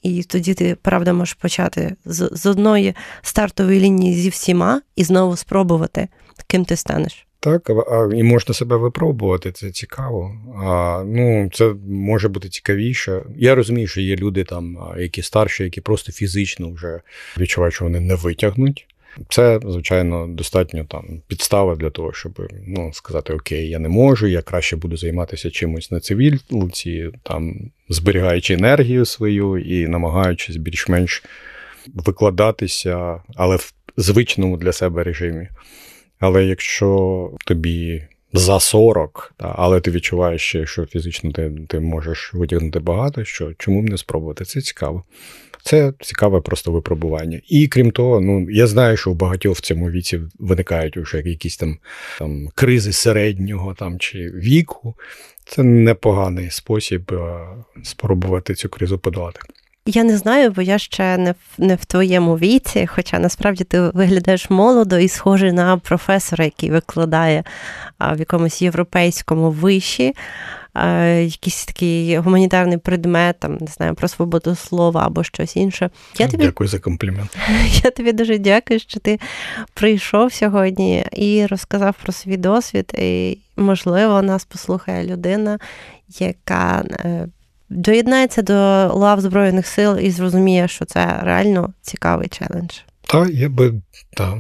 І 0.03 0.23
тоді 0.23 0.55
ти, 0.55 0.77
правда, 0.83 1.13
можеш 1.13 1.35
почати 1.35 1.97
з, 2.05 2.31
з 2.33 2.47
одної 2.47 2.95
стартової 3.23 3.81
лінії 3.81 4.15
зі 4.15 4.29
всіма 4.29 4.81
і 4.97 5.05
знову 5.05 5.37
спробувати, 5.37 6.09
ким 6.47 6.65
ти 6.65 6.77
станеш. 6.77 7.27
Так, 7.41 7.71
а, 7.71 8.09
і 8.15 8.23
можна 8.23 8.55
себе 8.55 8.77
випробувати, 8.77 9.53
це 9.53 9.71
цікаво. 9.71 10.35
А, 10.65 11.05
Ну, 11.07 11.51
Це 11.53 11.75
може 11.89 12.29
бути 12.29 12.49
цікавіше. 12.49 13.23
Я 13.37 13.55
розумію, 13.55 13.89
що 13.89 14.01
є 14.01 14.17
люди, 14.17 14.45
там, 14.45 14.79
які 14.99 15.23
старші, 15.23 15.65
які 15.65 15.81
просто 15.81 16.13
фізично 16.13 16.71
вже 16.71 17.01
відчувають, 17.39 17.75
що 17.75 17.85
вони 17.85 18.01
не 18.01 18.15
витягнуть. 18.15 18.87
Це, 19.29 19.61
звичайно, 19.65 20.27
достатньо 20.27 20.85
там 20.85 21.23
підстава 21.29 21.77
для 21.77 21.91
того, 21.91 22.13
щоб 22.13 22.43
ну, 22.67 22.93
сказати: 22.93 23.33
Окей, 23.33 23.69
я 23.69 23.79
не 23.79 23.89
можу, 23.89 24.27
я 24.27 24.43
краще 24.43 24.77
буду 24.77 24.97
займатися 24.97 25.51
чимось 25.51 25.91
на 25.91 26.01
цивільці, 26.01 27.11
там 27.23 27.71
зберігаючи 27.89 28.55
енергію 28.55 29.05
свою 29.05 29.59
і 29.59 29.89
намагаючись 29.89 30.57
більш-менш 30.57 31.23
викладатися, 31.95 33.23
але 33.37 33.57
в 33.57 33.73
звичному 33.97 34.57
для 34.57 34.73
себе 34.73 35.05
режимі. 35.05 35.49
Але 36.19 36.45
якщо 36.45 37.31
тобі 37.47 38.07
за 38.33 38.61
40, 38.61 39.35
та, 39.37 39.55
але 39.59 39.81
ти 39.81 39.91
відчуваєш, 39.91 40.57
що 40.65 40.87
фізично 40.87 41.33
ти 41.33 41.53
ти 41.69 41.81
можеш 41.81 42.35
витягнути 42.35 42.79
багато, 42.79 43.25
що 43.25 43.53
чому 43.59 43.83
б 43.83 43.89
не 43.89 43.99
спробувати? 43.99 44.45
Це 44.45 44.61
цікаво. 44.61 45.05
Це 45.65 45.93
цікаве 46.01 46.41
просто 46.41 46.73
випробування. 46.73 47.41
І 47.49 47.69
крім 47.69 47.91
того, 47.91 48.21
ну 48.21 48.51
я 48.51 48.67
знаю, 48.67 48.97
що 48.97 49.11
в 49.11 49.15
багатьох 49.15 49.57
в 49.57 49.61
цьому 49.61 49.91
віці 49.91 50.21
виникають 50.39 50.97
вже 50.97 51.23
якісь 51.25 51.57
там 51.57 51.79
там 52.19 52.49
кризи 52.55 52.93
середнього 52.93 53.75
там 53.75 53.99
чи 53.99 54.19
віку. 54.19 54.95
Це 55.45 55.63
непоганий 55.63 56.51
спосіб 56.51 57.13
спробувати 57.83 58.55
цю 58.55 58.69
кризу 58.69 58.99
подолати. 58.99 59.41
Я 59.87 60.05
не 60.05 60.17
знаю, 60.17 60.51
бо 60.51 60.63
я 60.63 60.79
ще 60.79 61.17
не 61.19 61.33
в 61.33 61.37
не 61.59 61.75
в 61.75 61.85
твоєму 61.85 62.37
віці, 62.37 62.87
хоча 62.87 63.19
насправді 63.19 63.65
ти 63.65 63.81
виглядаєш 63.81 64.51
молодо 64.51 64.99
і 64.99 65.09
схожий 65.09 65.53
на 65.53 65.77
професора, 65.77 66.45
який 66.45 66.71
викладає 66.71 67.45
в 68.01 68.19
якомусь 68.19 68.63
європейському 68.63 69.51
виші. 69.51 70.15
Якийсь 70.75 71.65
такий 71.65 72.19
гуманітарний 72.19 72.79
предмет, 72.79 73.39
там 73.39 73.57
не 73.61 73.67
знаю, 73.67 73.95
про 73.95 74.09
свободу 74.09 74.55
слова 74.55 75.07
або 75.07 75.25
щось 75.25 75.57
інше. 75.57 75.91
Я 76.19 76.29
тобі 76.29 76.45
дякую 76.45 76.69
за 76.69 76.79
комплімент. 76.79 77.37
Я 77.85 77.91
тобі 77.91 78.13
дуже 78.13 78.39
дякую, 78.39 78.81
що 78.81 79.01
ти 79.01 79.21
прийшов 79.75 80.33
сьогодні 80.33 81.05
і 81.13 81.47
розказав 81.47 81.95
про 82.03 82.13
свій 82.13 82.37
досвід. 82.37 82.93
І, 82.99 83.39
можливо, 83.57 84.23
нас 84.23 84.45
послухає 84.45 85.07
людина, 85.07 85.59
яка 86.09 86.85
е, 86.91 87.29
доєднається 87.69 88.43
до 88.43 88.55
лав 88.95 89.21
Збройних 89.21 89.67
сил 89.67 89.99
і 89.99 90.11
зрозуміє, 90.11 90.69
що 90.69 90.85
це 90.85 91.21
реально 91.23 91.73
цікавий 91.83 92.29
челендж. 92.29 92.79
Так, 93.07 93.31
я 93.31 93.49
би 93.49 93.75
так. 94.17 94.39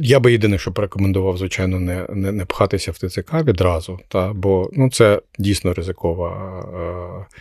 Я 0.00 0.20
би 0.20 0.32
єдине, 0.32 0.58
що 0.58 0.72
порекомендував, 0.72 1.38
звичайно, 1.38 1.80
не 1.80 2.06
не, 2.08 2.32
не 2.32 2.44
пхатися 2.44 2.92
в 2.92 2.98
ТЦК 2.98 3.34
відразу, 3.34 3.98
та, 4.08 4.32
бо 4.32 4.70
ну, 4.72 4.90
це 4.90 5.20
дійсно 5.38 5.74
ризикова 5.74 6.60
е, 6.60 7.36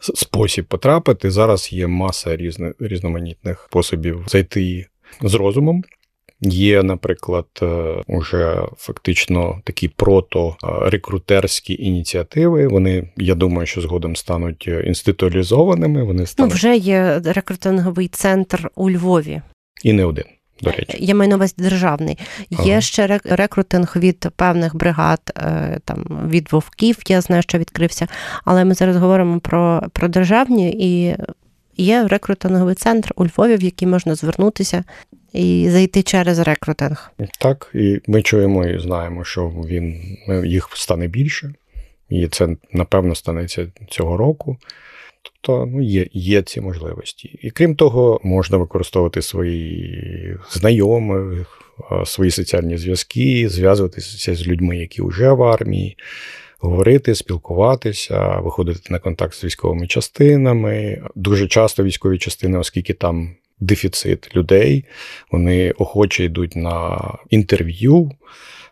спосіб 0.00 0.64
потрапити. 0.64 1.30
Зараз 1.30 1.72
є 1.72 1.86
маса 1.86 2.36
різни, 2.36 2.72
різноманітних 2.80 3.66
способів 3.70 4.24
зайти 4.28 4.86
з 5.22 5.34
розумом. 5.34 5.84
Є, 6.40 6.82
наприклад, 6.82 7.46
е, 7.62 7.66
уже 8.06 8.62
фактично 8.76 9.60
такі 9.64 9.88
прото-рекрутерські 9.88 11.76
ініціативи. 11.80 12.68
Вони, 12.68 13.08
я 13.16 13.34
думаю, 13.34 13.66
що 13.66 13.80
згодом 13.80 14.16
стануть 14.16 14.64
е, 14.68 14.82
інституалізованими. 14.86 16.04
Вони 16.04 16.26
стануть... 16.26 16.50
Ну, 16.50 16.56
вже 16.56 16.76
є 16.76 17.20
рекрутинговий 17.24 18.08
центр 18.08 18.70
у 18.74 18.90
Львові. 18.90 19.42
І 19.82 19.92
не 19.92 20.04
один. 20.04 20.24
До 20.62 20.70
речі, 20.70 20.96
я 20.98 21.14
маю 21.14 21.30
на 21.30 21.36
увазі 21.36 21.54
державний. 21.58 22.18
Є 22.50 22.80
ще 22.80 23.20
рекрутинг 23.24 23.92
від 23.96 24.28
певних 24.36 24.76
бригад, 24.76 25.20
е, 25.36 25.78
там 25.84 26.28
від 26.30 26.52
вовків. 26.52 26.98
Я 27.08 27.20
знаю, 27.20 27.42
що 27.42 27.58
відкрився. 27.58 28.08
Але 28.44 28.64
ми 28.64 28.74
зараз 28.74 28.96
говоримо 28.96 29.40
про, 29.40 29.82
про 29.92 30.08
державні 30.08 30.70
і 30.70 31.16
є 31.76 32.08
рекрутинговий 32.08 32.74
центр 32.74 33.12
у 33.16 33.24
Львові, 33.24 33.56
в 33.56 33.62
який 33.62 33.88
можна 33.88 34.14
звернутися 34.14 34.84
і 35.32 35.68
зайти 35.70 36.02
через 36.02 36.38
рекрутинг. 36.38 37.12
Так, 37.40 37.70
і 37.74 38.00
ми 38.06 38.22
чуємо 38.22 38.66
і 38.66 38.78
знаємо, 38.78 39.24
що 39.24 39.48
він 39.48 40.18
їх 40.44 40.68
стане 40.74 41.06
більше, 41.06 41.54
і 42.08 42.28
це 42.28 42.48
напевно 42.72 43.14
станеться 43.14 43.66
цього 43.90 44.16
року. 44.16 44.56
Тобто 45.40 45.66
ну, 45.66 45.82
є 45.82 46.06
є 46.12 46.42
ці 46.42 46.60
можливості. 46.60 47.38
І 47.42 47.50
крім 47.50 47.76
того, 47.76 48.20
можна 48.24 48.58
використовувати 48.58 49.22
свої 49.22 50.36
знайомих, 50.50 51.62
свої 52.04 52.30
соціальні 52.30 52.78
зв'язки, 52.78 53.48
зв'язуватися 53.48 54.34
з 54.34 54.46
людьми, 54.46 54.78
які 54.78 55.02
вже 55.02 55.32
в 55.32 55.42
армії, 55.42 55.96
говорити, 56.58 57.14
спілкуватися, 57.14 58.38
виходити 58.38 58.80
на 58.90 58.98
контакт 58.98 59.34
з 59.34 59.44
військовими 59.44 59.86
частинами. 59.86 61.02
Дуже 61.14 61.48
часто 61.48 61.84
військові 61.84 62.18
частини, 62.18 62.58
оскільки 62.58 62.94
там 62.94 63.36
дефіцит 63.60 64.36
людей, 64.36 64.84
вони 65.32 65.70
охоче 65.70 66.24
йдуть 66.24 66.56
на 66.56 66.98
інтерв'ю. 67.30 68.10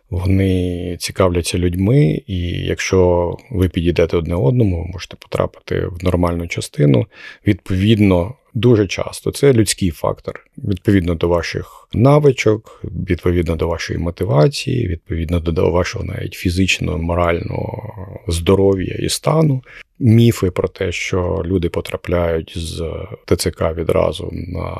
Вони 0.09 0.97
цікавляться 0.99 1.57
людьми, 1.57 2.21
і 2.27 2.39
якщо 2.49 3.31
ви 3.51 3.69
підійдете 3.69 4.17
одне 4.17 4.35
одному, 4.35 4.83
ви 4.83 4.91
можете 4.93 5.15
потрапити 5.15 5.79
в 5.79 6.03
нормальну 6.03 6.47
частину. 6.47 7.05
Відповідно, 7.47 8.33
дуже 8.53 8.87
часто 8.87 9.31
це 9.31 9.53
людський 9.53 9.91
фактор, 9.91 10.45
відповідно 10.57 11.15
до 11.15 11.27
ваших 11.27 11.87
навичок, 11.93 12.81
відповідно 12.83 13.55
до 13.55 13.67
вашої 13.67 13.99
мотивації, 13.99 14.87
відповідно 14.87 15.39
до 15.39 15.71
вашого 15.71 16.05
навіть 16.05 16.33
фізичного, 16.33 16.97
морального 16.97 17.93
здоров'я 18.27 18.95
і 18.99 19.09
стану. 19.09 19.63
Міфи 19.99 20.51
про 20.51 20.67
те, 20.67 20.91
що 20.91 21.41
люди 21.45 21.69
потрапляють 21.69 22.53
з 22.57 22.83
ТЦК 23.25 23.61
відразу 23.75 24.29
на 24.31 24.73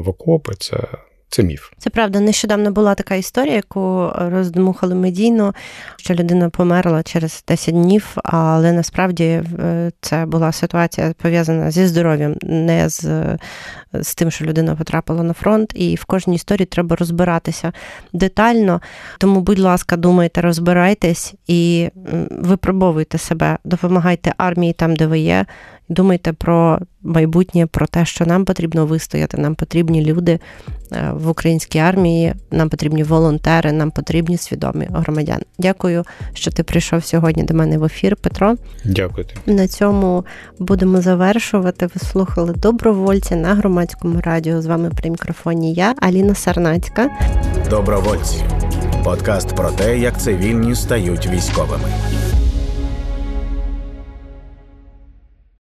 в 0.00 0.08
окопи, 0.08 0.52
це 0.58 0.88
це 1.28 1.42
міф. 1.42 1.70
Це 1.78 1.90
правда. 1.90 2.20
Нещодавно 2.20 2.70
була 2.70 2.94
така 2.94 3.14
історія, 3.14 3.54
яку 3.54 4.12
роздмухали 4.16 4.94
медійно, 4.94 5.54
що 5.96 6.14
людина 6.14 6.50
померла 6.50 7.02
через 7.02 7.44
10 7.48 7.74
днів, 7.74 8.16
але 8.24 8.72
насправді 8.72 9.24
е, 9.24 9.90
це 10.00 10.26
була 10.26 10.52
ситуація 10.52 11.14
пов'язана 11.22 11.70
зі 11.70 11.86
здоров'ям, 11.86 12.34
не 12.42 12.88
з 12.88 13.26
з 13.92 14.14
тим, 14.14 14.30
що 14.30 14.44
людина 14.44 14.74
потрапила 14.76 15.22
на 15.22 15.32
фронт. 15.32 15.72
І 15.74 15.94
в 15.94 16.04
кожній 16.04 16.34
історії 16.34 16.66
треба 16.66 16.96
розбиратися 16.96 17.72
детально. 18.12 18.80
Тому, 19.18 19.40
будь 19.40 19.58
ласка, 19.58 19.96
думайте, 19.96 20.40
розбирайтесь 20.40 21.34
і 21.46 21.90
випробовуйте 22.30 23.18
себе, 23.18 23.58
допомагайте 23.64 24.34
армії 24.36 24.72
там, 24.72 24.96
де 24.96 25.06
ви 25.06 25.18
є. 25.18 25.46
Думайте 25.88 26.32
про 26.32 26.78
майбутнє, 27.02 27.66
про 27.66 27.86
те, 27.86 28.04
що 28.04 28.26
нам 28.26 28.44
потрібно 28.44 28.86
вистояти. 28.86 29.36
Нам 29.36 29.54
потрібні 29.54 30.04
люди 30.04 30.38
е, 30.92 31.10
в 31.14 31.28
українській 31.28 31.78
армії, 31.78 32.34
нам 32.50 32.68
потрібні 32.68 33.02
волонтери, 33.02 33.72
нам 33.72 33.90
потрібні 33.90 34.36
свідомі 34.36 34.88
громадяни. 34.92 35.42
Дякую, 35.58 36.04
що 36.34 36.50
ти 36.50 36.62
прийшов 36.62 37.04
сьогодні 37.04 37.42
до 37.42 37.54
мене 37.54 37.78
в 37.78 37.84
ефір, 37.84 38.16
Петро. 38.16 38.54
Дякую. 38.84 39.26
На 39.46 39.68
цьому 39.68 40.24
будемо 40.58 41.00
завершувати. 41.00 41.86
Ви 41.86 42.00
слухали 42.00 42.52
добровольці 42.52 43.36
на 43.36 43.54
громадському 43.54 44.20
радіо. 44.20 44.62
З 44.62 44.66
вами 44.66 44.90
при 45.00 45.10
мікрофоні 45.10 45.74
я, 45.74 45.94
Аліна 46.02 46.34
Сарнацька. 46.34 47.10
Добровольці. 47.70 48.44
Подкаст 49.04 49.56
про 49.56 49.70
те, 49.70 49.98
як 49.98 50.20
цивільні 50.20 50.74
стають 50.74 51.26
військовими. 51.26 51.88